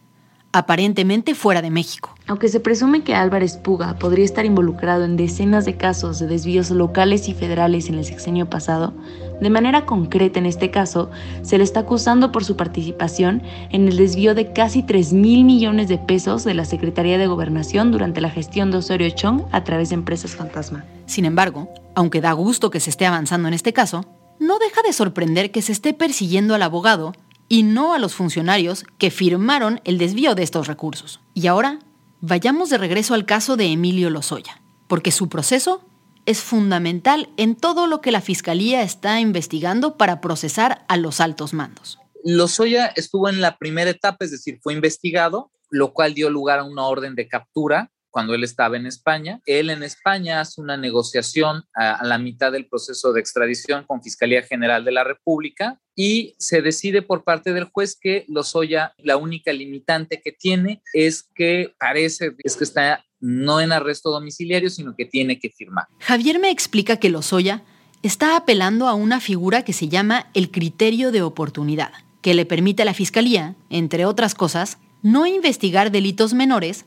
aparentemente 0.56 1.34
fuera 1.34 1.62
de 1.62 1.70
México. 1.70 2.14
Aunque 2.26 2.48
se 2.48 2.60
presume 2.60 3.02
que 3.02 3.14
Álvarez 3.14 3.56
Puga 3.56 3.98
podría 3.98 4.24
estar 4.24 4.44
involucrado 4.44 5.04
en 5.04 5.16
decenas 5.16 5.64
de 5.64 5.76
casos 5.76 6.18
de 6.18 6.26
desvíos 6.26 6.70
locales 6.70 7.28
y 7.28 7.34
federales 7.34 7.88
en 7.88 7.96
el 7.96 8.04
sexenio 8.04 8.48
pasado, 8.48 8.94
de 9.40 9.50
manera 9.50 9.84
concreta 9.84 10.38
en 10.38 10.46
este 10.46 10.70
caso, 10.70 11.10
se 11.42 11.58
le 11.58 11.64
está 11.64 11.80
acusando 11.80 12.32
por 12.32 12.44
su 12.44 12.56
participación 12.56 13.42
en 13.70 13.86
el 13.86 13.96
desvío 13.96 14.34
de 14.34 14.52
casi 14.52 14.82
3 14.82 15.12
mil 15.12 15.44
millones 15.44 15.88
de 15.88 15.98
pesos 15.98 16.42
de 16.44 16.54
la 16.54 16.64
Secretaría 16.64 17.18
de 17.18 17.26
Gobernación 17.26 17.92
durante 17.92 18.20
la 18.22 18.30
gestión 18.30 18.70
de 18.70 18.78
Osorio 18.78 19.10
Chong 19.10 19.42
a 19.52 19.62
través 19.62 19.90
de 19.90 19.96
empresas 19.96 20.34
fantasma. 20.34 20.84
Sin 21.04 21.26
embargo, 21.26 21.68
aunque 21.94 22.22
da 22.22 22.32
gusto 22.32 22.70
que 22.70 22.80
se 22.80 22.90
esté 22.90 23.04
avanzando 23.04 23.48
en 23.48 23.54
este 23.54 23.74
caso, 23.74 24.06
no 24.38 24.58
deja 24.58 24.82
de 24.82 24.92
sorprender 24.92 25.50
que 25.50 25.62
se 25.62 25.72
esté 25.72 25.92
persiguiendo 25.92 26.54
al 26.54 26.62
abogado 26.62 27.12
y 27.48 27.62
no 27.62 27.94
a 27.94 27.98
los 27.98 28.14
funcionarios 28.14 28.84
que 28.98 29.10
firmaron 29.10 29.80
el 29.84 29.98
desvío 29.98 30.34
de 30.34 30.42
estos 30.42 30.66
recursos. 30.66 31.20
Y 31.34 31.46
ahora, 31.46 31.78
vayamos 32.20 32.70
de 32.70 32.78
regreso 32.78 33.14
al 33.14 33.26
caso 33.26 33.56
de 33.56 33.66
Emilio 33.66 34.10
Lozoya, 34.10 34.60
porque 34.88 35.12
su 35.12 35.28
proceso 35.28 35.84
es 36.26 36.40
fundamental 36.40 37.30
en 37.36 37.54
todo 37.54 37.86
lo 37.86 38.00
que 38.00 38.10
la 38.10 38.20
Fiscalía 38.20 38.82
está 38.82 39.20
investigando 39.20 39.96
para 39.96 40.20
procesar 40.20 40.84
a 40.88 40.96
los 40.96 41.20
altos 41.20 41.54
mandos. 41.54 41.98
Lozoya 42.24 42.86
estuvo 42.96 43.28
en 43.28 43.40
la 43.40 43.56
primera 43.56 43.90
etapa, 43.90 44.24
es 44.24 44.32
decir, 44.32 44.58
fue 44.60 44.72
investigado, 44.72 45.52
lo 45.70 45.92
cual 45.92 46.14
dio 46.14 46.28
lugar 46.30 46.58
a 46.58 46.64
una 46.64 46.82
orden 46.82 47.14
de 47.14 47.28
captura 47.28 47.92
cuando 48.16 48.32
él 48.32 48.44
estaba 48.44 48.78
en 48.78 48.86
España. 48.86 49.42
Él 49.44 49.68
en 49.68 49.82
España 49.82 50.40
hace 50.40 50.62
una 50.62 50.78
negociación 50.78 51.64
a, 51.74 52.02
la 52.02 52.16
mitad 52.16 52.50
del 52.50 52.66
proceso 52.66 53.12
de 53.12 53.20
extradición 53.20 53.84
con 53.84 54.02
Fiscalía 54.02 54.42
General 54.42 54.86
de 54.86 54.90
la 54.90 55.04
República 55.04 55.78
y 55.94 56.34
se 56.38 56.62
decide 56.62 57.02
por 57.02 57.24
parte 57.24 57.52
del 57.52 57.64
juez 57.64 57.94
que 58.00 58.24
Lozoya, 58.28 58.94
la 58.96 59.18
única 59.18 59.52
limitante 59.52 60.22
que 60.24 60.32
tiene 60.32 60.80
es 60.94 61.28
que 61.34 61.74
parece, 61.78 62.32
es 62.42 62.56
que 62.56 62.64
está 62.64 63.04
no 63.20 63.60
en 63.60 63.70
arresto 63.70 64.10
domiciliario, 64.10 64.70
sino 64.70 64.96
que 64.96 65.04
tiene 65.04 65.38
que 65.38 65.50
firmar. 65.50 65.84
Javier 65.98 66.38
me 66.38 66.50
explica 66.50 66.96
que 66.96 67.10
Lozoya 67.10 67.64
está 68.02 68.38
apelando 68.38 68.88
a 68.88 68.94
una 68.94 69.20
figura 69.20 69.62
que 69.62 69.74
se 69.74 69.88
llama 69.88 70.30
el 70.32 70.50
criterio 70.50 71.12
de 71.12 71.20
oportunidad, 71.20 71.92
que 72.22 72.32
le 72.32 72.46
permite 72.46 72.80
a 72.80 72.86
la 72.86 72.94
Fiscalía, 72.94 73.56
entre 73.68 74.06
otras 74.06 74.34
cosas, 74.34 74.78
no 75.02 75.26
investigar 75.26 75.90
delitos 75.90 76.32
menores 76.32 76.86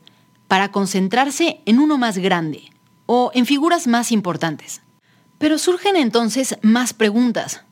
para 0.50 0.72
concentrarse 0.72 1.60
en 1.64 1.78
uno 1.78 1.96
más 1.96 2.18
grande 2.18 2.72
o 3.06 3.30
en 3.34 3.46
figuras 3.46 3.86
más 3.86 4.10
importantes. 4.10 4.82
Pero 5.38 5.58
surgen 5.58 5.94
entonces 5.94 6.58
más 6.60 6.92
preguntas. 6.92 7.62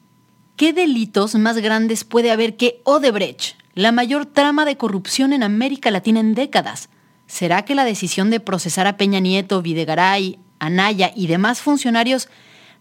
¿Qué 0.55 0.73
delitos 0.73 1.35
más 1.35 1.57
grandes 1.57 2.05
puede 2.05 2.31
haber 2.31 2.57
que 2.57 2.81
Odebrecht, 2.85 3.57
la 3.75 3.91
mayor 3.91 4.27
trama 4.27 4.65
de 4.65 4.77
corrupción 4.77 5.33
en 5.33 5.43
América 5.43 5.91
Latina 5.91 6.21
en 6.21 6.37
décadas? 6.37 6.89
¿Será 7.27 7.65
que 7.65 7.75
la 7.75 7.83
decisión 7.83 8.31
de 8.31 8.39
procesar 8.39 8.87
a 8.87 8.97
Peña 8.97 9.19
Nieto, 9.19 9.61
Videgaray, 9.61 10.39
Anaya 10.61 11.11
y 11.17 11.27
demás 11.27 11.61
funcionarios 11.61 12.29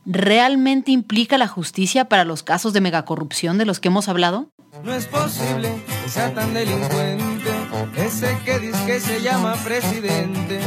realmente 0.06 0.92
implica 0.92 1.40
la 1.40 1.48
justicia 1.48 2.06
para 2.06 2.24
los 2.24 2.44
casos 2.44 2.72
de 2.72 2.82
megacorrupción 2.82 3.58
de 3.58 3.66
los 3.66 3.80
que 3.80 3.88
hemos 3.88 4.08
hablado? 4.10 4.52
No 4.84 4.94
es 4.94 5.08
posible 5.08 5.72
que 6.04 6.08
sea 6.08 6.32
tan 6.36 6.54
delincuente, 6.54 7.37
ese 7.98 8.38
que 8.46 8.60
dice 8.60 8.86
que 8.86 9.00
se 9.00 9.22
llama 9.22 9.56
presidente. 9.64 10.60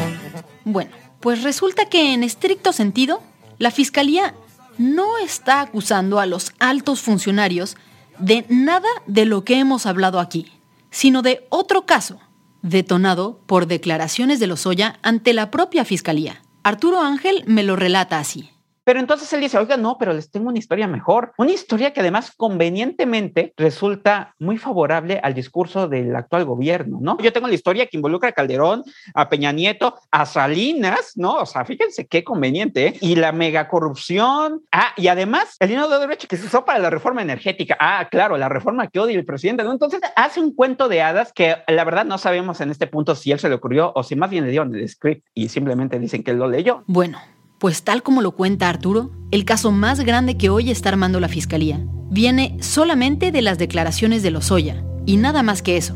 Bueno, 0.65 0.91
pues 1.21 1.43
resulta 1.43 1.87
que 1.87 2.15
en 2.15 2.23
estricto 2.23 2.73
sentido, 2.73 3.23
la 3.59 3.71
Fiscalía 3.71 4.35
no 4.79 5.19
está 5.19 5.61
acusando 5.61 6.21
a 6.21 6.27
los 6.27 6.53
altos 6.59 7.03
funcionarios 7.03 7.77
de 8.19 8.47
nada 8.49 8.89
de 9.07 9.25
lo 9.27 9.45
que 9.45 9.59
hemos 9.59 9.87
hablado 9.87 10.21
aquí, 10.21 10.53
sino 10.91 11.23
de 11.23 11.47
otro 11.51 11.87
caso, 11.87 12.21
detonado 12.63 13.41
por 13.47 13.67
declaraciones 13.67 14.41
de 14.41 14.47
Lozoya 14.47 14.99
ante 15.03 15.33
la 15.33 15.51
propia 15.51 15.85
Fiscalía. 15.85 16.43
Arturo 16.63 17.01
Ángel 17.01 17.45
me 17.47 17.63
lo 17.63 17.77
relata 17.77 18.19
así. 18.19 18.51
Pero 18.91 18.99
entonces 18.99 19.33
él 19.33 19.41
dice, 19.41 19.57
oiga, 19.57 19.77
no, 19.77 19.99
pero 19.99 20.13
les 20.13 20.33
tengo 20.33 20.49
una 20.49 20.59
historia 20.59 20.89
mejor. 20.89 21.33
Una 21.39 21.53
historia 21.53 21.93
que 21.93 22.01
además 22.01 22.33
convenientemente 22.37 23.55
resulta 23.57 24.35
muy 24.41 24.59
favorable 24.59 25.21
al 25.23 25.33
discurso 25.33 25.87
del 25.87 26.17
actual 26.17 26.45
gobierno, 26.45 26.99
¿no? 27.01 27.17
Yo 27.21 27.33
tengo 27.33 27.47
la 27.47 27.55
historia 27.55 27.87
que 27.87 27.97
involucra 27.97 28.31
a 28.31 28.33
Calderón, 28.33 28.83
a 29.15 29.29
Peña 29.29 29.53
Nieto, 29.53 29.95
a 30.11 30.27
Salinas, 30.27 31.13
¿no? 31.15 31.37
O 31.37 31.47
sea, 31.47 31.65
fíjense 31.65 32.09
qué 32.09 32.25
conveniente, 32.25 32.89
¿eh? 32.89 32.95
Y 33.01 33.15
la 33.15 33.31
megacorrupción. 33.31 34.63
Ah, 34.73 34.89
y 34.97 35.07
además 35.07 35.55
el 35.61 35.69
dinero 35.69 35.89
de 35.89 36.01
derecho 36.01 36.27
que 36.27 36.37
se 36.37 36.47
usó 36.47 36.65
para 36.65 36.81
la 36.81 36.91
reforma 36.91 37.23
energética. 37.23 37.77
Ah, 37.79 38.09
claro, 38.11 38.39
la 38.39 38.49
reforma 38.49 38.89
que 38.89 38.99
odia 38.99 39.17
el 39.17 39.25
presidente. 39.25 39.63
Entonces 39.63 40.01
hace 40.17 40.41
un 40.41 40.53
cuento 40.53 40.89
de 40.89 41.01
hadas 41.01 41.33
que 41.33 41.59
la 41.69 41.85
verdad 41.85 42.07
no 42.07 42.19
sabemos 42.19 42.61
en 42.61 42.73
este 42.73 42.89
punto 42.89 43.15
si 43.15 43.31
él 43.31 43.39
se 43.39 43.49
le 43.49 43.55
ocurrió 43.55 43.93
o 43.95 44.03
si 44.03 44.17
más 44.17 44.31
bien 44.31 44.47
le 44.47 44.51
dieron 44.51 44.75
el 44.75 44.89
script 44.89 45.25
y 45.33 45.49
simplemente 45.49 45.97
dicen 46.01 46.25
que 46.25 46.33
él 46.33 46.39
lo 46.39 46.49
leyó. 46.49 46.83
Bueno, 46.89 47.21
pues 47.61 47.85
tal 47.85 48.03
como 48.03 48.23
lo 48.23 48.33
cuenta 48.33 48.71
Arturo, 48.71 49.11
el 49.31 49.45
caso 49.45 49.71
más 49.71 50.01
grande 50.01 50.39
que 50.39 50.49
hoy 50.49 50.71
está 50.71 50.89
armando 50.89 51.21
la 51.21 51.29
Fiscalía 51.29 51.79
viene 52.11 52.57
solamente 52.61 53.31
de 53.31 53.43
las 53.43 53.59
declaraciones 53.59 54.23
de 54.23 54.31
Lozoya, 54.31 54.83
y 55.07 55.19
nada 55.19 55.43
más 55.43 55.63
que 55.63 55.77
eso, 55.77 55.95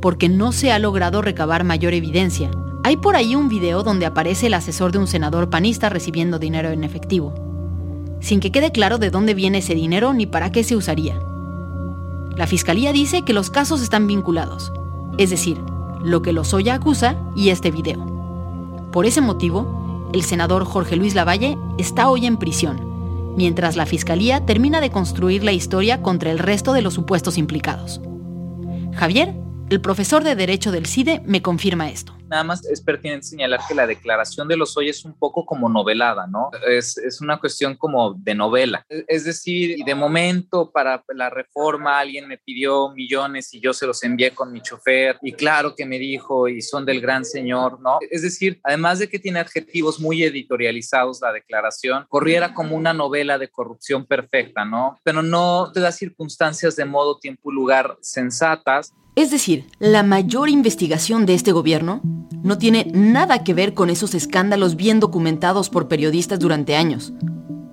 porque 0.00 0.30
no 0.30 0.50
se 0.50 0.72
ha 0.72 0.78
logrado 0.78 1.22
recabar 1.22 1.62
mayor 1.62 1.92
evidencia. 1.92 2.50
Hay 2.84 2.96
por 2.96 3.16
ahí 3.16 3.36
un 3.36 3.48
video 3.48 3.82
donde 3.82 4.06
aparece 4.06 4.46
el 4.46 4.54
asesor 4.54 4.90
de 4.90 4.98
un 4.98 5.06
senador 5.06 5.50
panista 5.50 5.90
recibiendo 5.90 6.38
dinero 6.38 6.70
en 6.70 6.82
efectivo, 6.82 7.34
sin 8.20 8.40
que 8.40 8.50
quede 8.50 8.72
claro 8.72 8.96
de 8.96 9.10
dónde 9.10 9.34
viene 9.34 9.58
ese 9.58 9.74
dinero 9.74 10.14
ni 10.14 10.26
para 10.26 10.50
qué 10.50 10.64
se 10.64 10.74
usaría. 10.74 11.20
La 12.34 12.46
Fiscalía 12.46 12.92
dice 12.92 13.22
que 13.22 13.34
los 13.34 13.50
casos 13.50 13.82
están 13.82 14.06
vinculados, 14.06 14.72
es 15.18 15.28
decir, 15.28 15.58
lo 16.02 16.22
que 16.22 16.32
Lozoya 16.32 16.74
acusa 16.74 17.16
y 17.36 17.50
este 17.50 17.70
video. 17.70 18.88
Por 18.90 19.04
ese 19.04 19.20
motivo, 19.20 19.87
el 20.12 20.22
senador 20.22 20.64
Jorge 20.64 20.96
Luis 20.96 21.14
Lavalle 21.14 21.56
está 21.78 22.08
hoy 22.08 22.26
en 22.26 22.36
prisión, 22.36 23.34
mientras 23.36 23.76
la 23.76 23.86
Fiscalía 23.86 24.44
termina 24.44 24.80
de 24.80 24.90
construir 24.90 25.44
la 25.44 25.52
historia 25.52 26.02
contra 26.02 26.30
el 26.30 26.38
resto 26.38 26.72
de 26.72 26.82
los 26.82 26.94
supuestos 26.94 27.38
implicados. 27.38 28.00
Javier, 28.94 29.34
el 29.70 29.80
profesor 29.80 30.24
de 30.24 30.34
Derecho 30.34 30.72
del 30.72 30.86
CIDE, 30.86 31.22
me 31.24 31.42
confirma 31.42 31.90
esto. 31.90 32.17
Nada 32.28 32.44
más 32.44 32.64
es 32.66 32.80
pertinente 32.80 33.26
señalar 33.26 33.60
que 33.66 33.74
la 33.74 33.86
declaración 33.86 34.48
de 34.48 34.56
los 34.56 34.76
hoy 34.76 34.88
es 34.88 35.04
un 35.04 35.18
poco 35.18 35.46
como 35.46 35.68
novelada, 35.68 36.26
¿no? 36.26 36.50
Es, 36.66 36.98
es 36.98 37.20
una 37.20 37.38
cuestión 37.38 37.76
como 37.76 38.14
de 38.14 38.34
novela. 38.34 38.84
Es 38.88 39.24
decir, 39.24 39.78
de 39.84 39.94
momento 39.94 40.70
para 40.70 41.02
la 41.14 41.30
reforma 41.30 41.98
alguien 41.98 42.28
me 42.28 42.38
pidió 42.38 42.90
millones 42.90 43.52
y 43.54 43.60
yo 43.60 43.72
se 43.72 43.86
los 43.86 44.02
envié 44.04 44.32
con 44.32 44.52
mi 44.52 44.60
chofer 44.60 45.18
y 45.22 45.32
claro 45.32 45.74
que 45.74 45.86
me 45.86 45.98
dijo 45.98 46.48
y 46.48 46.62
son 46.62 46.84
del 46.84 47.00
gran 47.00 47.24
señor, 47.24 47.80
¿no? 47.80 47.98
Es 48.10 48.22
decir, 48.22 48.60
además 48.62 48.98
de 48.98 49.08
que 49.08 49.18
tiene 49.18 49.40
adjetivos 49.40 50.00
muy 50.00 50.22
editorializados 50.22 51.20
la 51.20 51.32
declaración, 51.32 52.06
corriera 52.08 52.54
como 52.54 52.76
una 52.76 52.92
novela 52.92 53.38
de 53.38 53.48
corrupción 53.48 54.06
perfecta, 54.06 54.64
¿no? 54.64 54.98
Pero 55.02 55.22
no 55.22 55.70
te 55.72 55.80
da 55.80 55.92
circunstancias 55.92 56.76
de 56.76 56.84
modo, 56.84 57.18
tiempo 57.18 57.50
y 57.50 57.54
lugar 57.54 57.96
sensatas. 58.00 58.92
Es 59.18 59.32
decir, 59.32 59.66
la 59.80 60.04
mayor 60.04 60.48
investigación 60.48 61.26
de 61.26 61.34
este 61.34 61.50
gobierno 61.50 62.02
no 62.44 62.56
tiene 62.56 62.88
nada 62.94 63.42
que 63.42 63.52
ver 63.52 63.74
con 63.74 63.90
esos 63.90 64.14
escándalos 64.14 64.76
bien 64.76 65.00
documentados 65.00 65.70
por 65.70 65.88
periodistas 65.88 66.38
durante 66.38 66.76
años, 66.76 67.12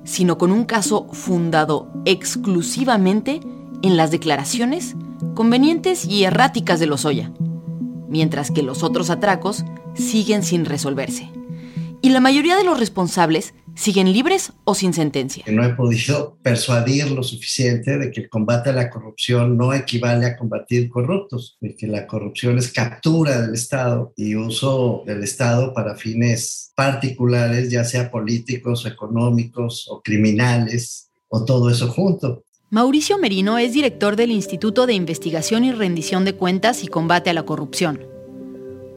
sino 0.03 0.39
con 0.39 0.51
un 0.51 0.65
caso 0.65 1.07
fundado 1.13 1.93
exclusivamente 2.05 3.41
en 3.83 3.95
las 3.95 4.09
declaraciones 4.09 4.95
convenientes 5.35 6.05
y 6.05 6.23
erráticas 6.23 6.79
de 6.79 6.87
Lozoya, 6.87 7.31
mientras 8.09 8.49
que 8.49 8.63
los 8.63 8.81
otros 8.81 9.11
atracos 9.11 9.65
siguen 9.93 10.41
sin 10.41 10.65
resolverse. 10.65 11.29
Y 12.01 12.09
la 12.09 12.21
mayoría 12.21 12.57
de 12.57 12.63
los 12.63 12.79
responsables 12.79 13.53
siguen 13.75 14.11
libres 14.11 14.53
o 14.63 14.73
sin 14.73 14.93
sentencia. 14.93 15.43
No 15.47 15.63
he 15.63 15.69
podido 15.69 16.37
persuadir 16.41 17.11
lo 17.11 17.23
suficiente 17.23 17.97
de 17.97 18.09
que 18.09 18.21
el 18.21 18.29
combate 18.29 18.69
a 18.69 18.73
la 18.73 18.89
corrupción 18.89 19.57
no 19.57 19.73
equivale 19.73 20.25
a 20.25 20.37
combatir 20.37 20.89
corruptos, 20.89 21.57
de 21.59 21.75
que 21.75 21.87
la 21.87 22.07
corrupción 22.07 22.57
es 22.57 22.71
captura 22.71 23.41
del 23.41 23.53
Estado 23.53 24.13
y 24.15 24.35
uso 24.35 25.03
del 25.05 25.23
Estado 25.23 25.73
para 25.73 25.95
fines 25.95 26.71
particulares, 26.75 27.69
ya 27.69 27.83
sea 27.83 28.09
políticos, 28.09 28.85
económicos 28.85 29.87
o 29.89 30.01
criminales, 30.01 31.09
o 31.27 31.43
todo 31.43 31.69
eso 31.69 31.89
junto. 31.89 32.43
Mauricio 32.69 33.17
Merino 33.17 33.57
es 33.57 33.73
director 33.73 34.15
del 34.15 34.31
Instituto 34.31 34.87
de 34.87 34.93
Investigación 34.93 35.63
y 35.63 35.71
Rendición 35.71 36.25
de 36.25 36.33
Cuentas 36.33 36.83
y 36.83 36.87
Combate 36.87 37.29
a 37.29 37.33
la 37.33 37.43
Corrupción, 37.43 38.01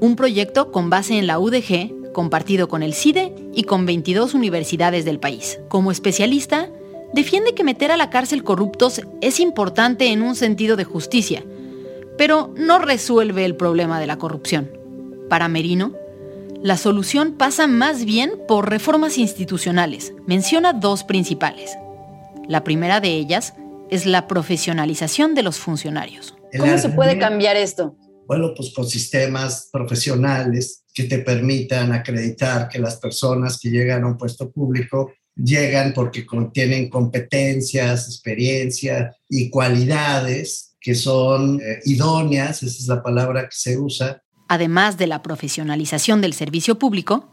un 0.01 0.17
proyecto 0.17 0.73
con 0.73 0.89
base 0.91 1.19
en 1.19 1.27
la 1.27 1.39
UDG 1.39 1.98
compartido 2.13 2.69
con 2.69 2.83
el 2.83 2.95
CIDE 2.95 3.35
y 3.55 3.65
con 3.65 3.87
22 3.87 4.35
universidades 4.35 5.05
del 5.05 5.21
país. 5.21 5.61
Como 5.69 5.91
especialista, 5.91 6.71
defiende 7.13 7.55
que 7.55 7.65
meter 7.65 7.91
a 7.91 7.97
la 7.97 8.11
cárcel 8.11 8.45
corruptos 8.45 9.01
es 9.21 9.41
importante 9.41 10.13
en 10.13 10.23
un 10.23 10.37
sentido 10.37 10.77
de 10.77 10.85
justicia, 10.85 11.45
pero 12.17 12.53
no 12.57 12.79
resuelve 12.79 13.45
el 13.45 13.57
problema 13.57 14.01
de 14.01 14.07
la 14.07 14.19
corrupción. 14.19 14.71
Para 15.29 15.49
Merino, 15.49 15.95
la 16.63 16.77
solución 16.77 17.35
pasa 17.35 17.67
más 17.67 18.05
bien 18.05 18.33
por 18.49 18.69
reformas 18.69 19.17
institucionales. 19.17 20.13
Menciona 20.27 20.73
dos 20.73 21.05
principales. 21.05 21.77
La 22.49 22.65
primera 22.65 23.01
de 23.01 23.11
ellas 23.11 23.55
es 23.91 24.07
la 24.07 24.27
profesionalización 24.27 25.35
de 25.35 25.45
los 25.45 25.59
funcionarios. 25.59 26.35
¿Cómo 26.59 26.79
se 26.79 26.89
puede 26.89 27.19
cambiar 27.19 27.57
esto? 27.57 27.95
Bueno, 28.27 28.53
pues 28.57 28.73
con 28.75 28.87
sistemas 28.87 29.69
profesionales 29.73 30.85
que 30.99 31.05
te 31.05 31.21
permitan 31.21 31.93
acreditar 31.93 32.69
que 32.69 32.81
las 32.81 32.97
personas 32.97 33.61
que 33.61 33.71
llegan 33.71 34.03
a 34.03 34.09
un 34.09 34.19
puesto 34.19 34.51
público 34.51 35.13
llegan 35.37 35.93
porque 35.95 36.27
tienen 36.53 36.91
competencias, 36.91 38.09
experiencia 38.09 39.15
y 39.29 39.49
cualidades 39.49 40.75
que 40.81 40.97
son 40.97 41.61
eh, 41.61 41.79
idóneas, 41.85 42.65
esa 42.65 42.79
es 42.79 42.89
la 42.89 43.01
palabra 43.01 43.45
que 43.45 43.55
se 43.55 43.79
usa. 43.79 44.25
Además 44.49 44.99
de 44.99 45.07
la 45.07 45.23
profesionalización 45.23 46.21
del 46.21 46.35
servicio 46.35 46.81
público, 46.81 47.31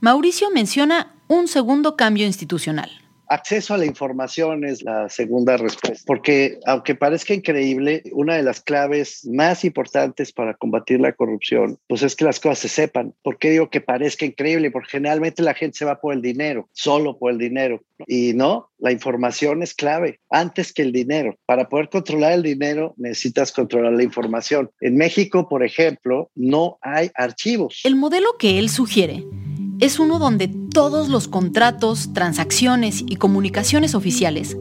Mauricio 0.00 0.52
menciona 0.52 1.16
un 1.26 1.48
segundo 1.48 1.96
cambio 1.96 2.24
institucional. 2.24 2.88
Acceso 3.28 3.74
a 3.74 3.78
la 3.78 3.84
información 3.84 4.64
es 4.64 4.82
la 4.82 5.08
segunda 5.08 5.56
respuesta, 5.56 6.04
porque 6.06 6.58
aunque 6.64 6.94
parezca 6.94 7.34
increíble, 7.34 8.02
una 8.12 8.36
de 8.36 8.42
las 8.42 8.60
claves 8.60 9.26
más 9.26 9.64
importantes 9.64 10.32
para 10.32 10.54
combatir 10.54 11.00
la 11.00 11.12
corrupción, 11.12 11.78
pues 11.88 12.02
es 12.02 12.16
que 12.16 12.24
las 12.24 12.40
cosas 12.40 12.60
se 12.60 12.68
sepan. 12.68 13.14
¿Por 13.22 13.38
qué 13.38 13.50
digo 13.50 13.70
que 13.70 13.80
parezca 13.80 14.24
increíble? 14.24 14.70
Porque 14.70 14.90
generalmente 14.92 15.42
la 15.42 15.54
gente 15.54 15.78
se 15.78 15.84
va 15.84 16.00
por 16.00 16.14
el 16.14 16.22
dinero, 16.22 16.68
solo 16.72 17.18
por 17.18 17.32
el 17.32 17.38
dinero. 17.38 17.82
Y 18.06 18.32
no, 18.34 18.70
la 18.78 18.92
información 18.92 19.62
es 19.62 19.74
clave 19.74 20.20
antes 20.30 20.72
que 20.72 20.82
el 20.82 20.92
dinero. 20.92 21.36
Para 21.46 21.68
poder 21.68 21.88
controlar 21.88 22.32
el 22.32 22.42
dinero 22.42 22.94
necesitas 22.96 23.52
controlar 23.52 23.92
la 23.92 24.02
información. 24.02 24.70
En 24.80 24.96
México, 24.96 25.48
por 25.48 25.64
ejemplo, 25.64 26.30
no 26.34 26.78
hay 26.80 27.10
archivos. 27.14 27.80
El 27.84 27.96
modelo 27.96 28.36
que 28.38 28.58
él 28.58 28.68
sugiere 28.68 29.24
es 29.80 29.98
uno 29.98 30.18
donde 30.18 30.48
todos 30.48 31.08
los 31.08 31.28
contratos, 31.28 32.12
transacciones 32.12 33.04
y 33.06 33.16
comunicaciones 33.16 33.94
oficiales 33.94 34.56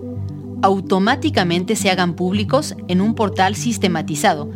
automáticamente 0.62 1.76
se 1.76 1.90
hagan 1.90 2.16
públicos 2.16 2.76
en 2.88 3.02
un 3.02 3.16
portal 3.16 3.56
sistematizado 3.56 4.50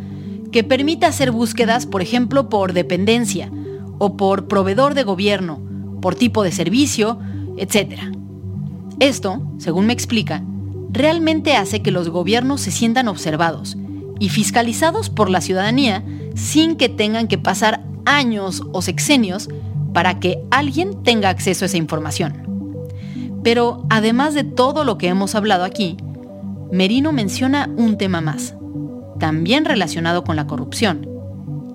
que 0.50 0.64
permita 0.64 1.06
hacer 1.06 1.30
búsquedas, 1.30 1.86
por 1.86 2.02
ejemplo, 2.02 2.48
por 2.48 2.72
dependencia 2.72 3.50
o 3.98 4.16
por 4.16 4.48
proveedor 4.48 4.94
de 4.94 5.04
gobierno, 5.04 5.60
por 6.00 6.14
tipo 6.14 6.42
de 6.42 6.52
servicio, 6.52 7.18
etc. 7.56 8.00
Esto, 9.00 9.42
según 9.58 9.86
me 9.86 9.92
explica, 9.92 10.44
realmente 10.90 11.56
hace 11.56 11.82
que 11.82 11.90
los 11.90 12.08
gobiernos 12.08 12.60
se 12.60 12.70
sientan 12.70 13.08
observados 13.08 13.76
y 14.18 14.28
fiscalizados 14.28 15.08
por 15.08 15.30
la 15.30 15.40
ciudadanía 15.40 16.04
sin 16.34 16.76
que 16.76 16.88
tengan 16.88 17.28
que 17.28 17.38
pasar 17.38 17.84
años 18.04 18.62
o 18.72 18.82
sexenios 18.82 19.48
para 19.92 20.20
que 20.20 20.38
alguien 20.50 21.02
tenga 21.02 21.28
acceso 21.28 21.64
a 21.64 21.66
esa 21.66 21.76
información. 21.76 22.52
Pero 23.42 23.84
además 23.90 24.34
de 24.34 24.44
todo 24.44 24.84
lo 24.84 24.98
que 24.98 25.08
hemos 25.08 25.34
hablado 25.34 25.64
aquí, 25.64 25.96
Merino 26.70 27.12
menciona 27.12 27.68
un 27.76 27.98
tema 27.98 28.20
más, 28.20 28.54
también 29.18 29.64
relacionado 29.64 30.24
con 30.24 30.36
la 30.36 30.46
corrupción, 30.46 31.08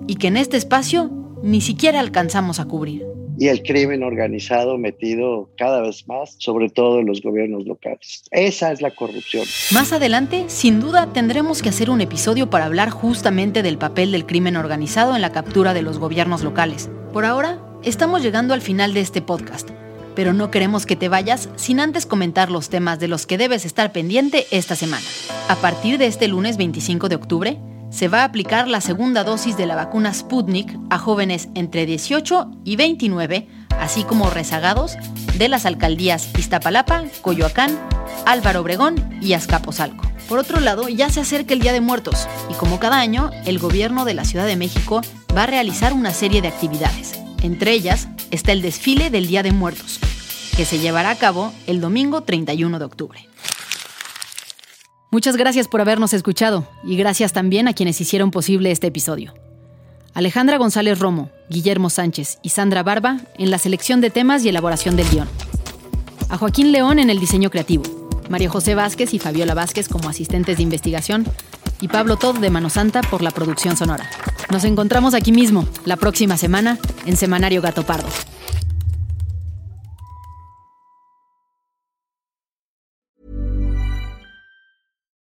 y 0.06 0.16
que 0.16 0.28
en 0.28 0.36
este 0.36 0.56
espacio 0.56 1.10
ni 1.42 1.60
siquiera 1.60 2.00
alcanzamos 2.00 2.58
a 2.58 2.64
cubrir. 2.64 3.06
Y 3.40 3.46
el 3.46 3.62
crimen 3.62 4.02
organizado 4.02 4.78
metido 4.78 5.50
cada 5.56 5.82
vez 5.82 6.08
más, 6.08 6.34
sobre 6.38 6.70
todo 6.70 6.98
en 6.98 7.06
los 7.06 7.22
gobiernos 7.22 7.66
locales. 7.66 8.24
Esa 8.32 8.72
es 8.72 8.82
la 8.82 8.90
corrupción. 8.90 9.44
Más 9.72 9.92
adelante, 9.92 10.46
sin 10.48 10.80
duda, 10.80 11.12
tendremos 11.12 11.62
que 11.62 11.68
hacer 11.68 11.88
un 11.88 12.00
episodio 12.00 12.50
para 12.50 12.64
hablar 12.64 12.90
justamente 12.90 13.62
del 13.62 13.78
papel 13.78 14.10
del 14.10 14.26
crimen 14.26 14.56
organizado 14.56 15.14
en 15.14 15.22
la 15.22 15.30
captura 15.30 15.72
de 15.72 15.82
los 15.82 16.00
gobiernos 16.00 16.42
locales. 16.42 16.90
Por 17.12 17.24
ahora, 17.24 17.60
Estamos 17.84 18.22
llegando 18.22 18.54
al 18.54 18.60
final 18.60 18.92
de 18.92 19.00
este 19.00 19.22
podcast, 19.22 19.70
pero 20.16 20.32
no 20.32 20.50
queremos 20.50 20.84
que 20.84 20.96
te 20.96 21.08
vayas 21.08 21.48
sin 21.54 21.78
antes 21.78 22.06
comentar 22.06 22.50
los 22.50 22.70
temas 22.70 22.98
de 22.98 23.06
los 23.06 23.24
que 23.24 23.38
debes 23.38 23.64
estar 23.64 23.92
pendiente 23.92 24.46
esta 24.50 24.74
semana. 24.74 25.06
A 25.48 25.54
partir 25.54 25.96
de 25.96 26.06
este 26.06 26.26
lunes 26.26 26.56
25 26.56 27.08
de 27.08 27.14
octubre, 27.14 27.60
se 27.90 28.08
va 28.08 28.22
a 28.22 28.24
aplicar 28.24 28.66
la 28.66 28.80
segunda 28.80 29.22
dosis 29.22 29.56
de 29.56 29.66
la 29.66 29.76
vacuna 29.76 30.12
Sputnik 30.12 30.76
a 30.90 30.98
jóvenes 30.98 31.48
entre 31.54 31.86
18 31.86 32.50
y 32.64 32.74
29, 32.74 33.48
así 33.78 34.02
como 34.02 34.28
rezagados 34.28 34.96
de 35.38 35.48
las 35.48 35.64
alcaldías 35.64 36.28
Iztapalapa, 36.36 37.04
Coyoacán, 37.22 37.78
Álvaro 38.26 38.62
Obregón 38.62 38.96
y 39.22 39.34
Azcapotzalco. 39.34 40.04
Por 40.28 40.40
otro 40.40 40.58
lado, 40.58 40.88
ya 40.88 41.10
se 41.10 41.20
acerca 41.20 41.54
el 41.54 41.60
Día 41.60 41.72
de 41.72 41.80
Muertos 41.80 42.28
y 42.50 42.54
como 42.54 42.80
cada 42.80 42.98
año, 42.98 43.30
el 43.46 43.60
gobierno 43.60 44.04
de 44.04 44.14
la 44.14 44.24
Ciudad 44.24 44.46
de 44.46 44.56
México 44.56 45.00
va 45.34 45.44
a 45.44 45.46
realizar 45.46 45.92
una 45.92 46.12
serie 46.12 46.42
de 46.42 46.48
actividades. 46.48 47.27
Entre 47.42 47.72
ellas 47.72 48.08
está 48.30 48.52
el 48.52 48.62
desfile 48.62 49.10
del 49.10 49.26
Día 49.26 49.42
de 49.42 49.52
Muertos, 49.52 50.00
que 50.56 50.64
se 50.64 50.78
llevará 50.78 51.10
a 51.10 51.16
cabo 51.16 51.52
el 51.66 51.80
domingo 51.80 52.22
31 52.22 52.78
de 52.78 52.84
octubre. 52.84 53.28
Muchas 55.10 55.36
gracias 55.36 55.68
por 55.68 55.80
habernos 55.80 56.12
escuchado 56.12 56.68
y 56.84 56.96
gracias 56.96 57.32
también 57.32 57.66
a 57.66 57.72
quienes 57.72 58.00
hicieron 58.00 58.30
posible 58.30 58.70
este 58.70 58.88
episodio. 58.88 59.32
Alejandra 60.12 60.58
González 60.58 60.98
Romo, 60.98 61.30
Guillermo 61.48 61.90
Sánchez 61.90 62.40
y 62.42 62.50
Sandra 62.50 62.82
Barba 62.82 63.20
en 63.38 63.50
la 63.50 63.58
selección 63.58 64.00
de 64.00 64.10
temas 64.10 64.44
y 64.44 64.48
elaboración 64.48 64.96
del 64.96 65.08
guion. 65.08 65.28
A 66.28 66.36
Joaquín 66.36 66.72
León 66.72 66.98
en 66.98 67.08
el 67.08 67.20
diseño 67.20 67.50
creativo. 67.50 67.84
María 68.28 68.50
José 68.50 68.74
Vázquez 68.74 69.14
y 69.14 69.18
Fabiola 69.18 69.54
Vázquez 69.54 69.88
como 69.88 70.10
asistentes 70.10 70.58
de 70.58 70.62
investigación 70.62 71.24
y 71.80 71.88
Pablo 71.88 72.16
Todd 72.16 72.38
de 72.38 72.50
Mano 72.50 72.70
Santa 72.70 73.02
por 73.02 73.22
la 73.22 73.30
producción 73.30 73.76
sonora. 73.76 74.08
Nos 74.50 74.64
encontramos 74.64 75.14
aquí 75.14 75.32
mismo, 75.32 75.66
la 75.84 75.96
próxima 75.96 76.36
semana, 76.36 76.78
en 77.06 77.16
Semanario 77.16 77.60
Gato 77.62 77.84
Pardo. 77.84 78.08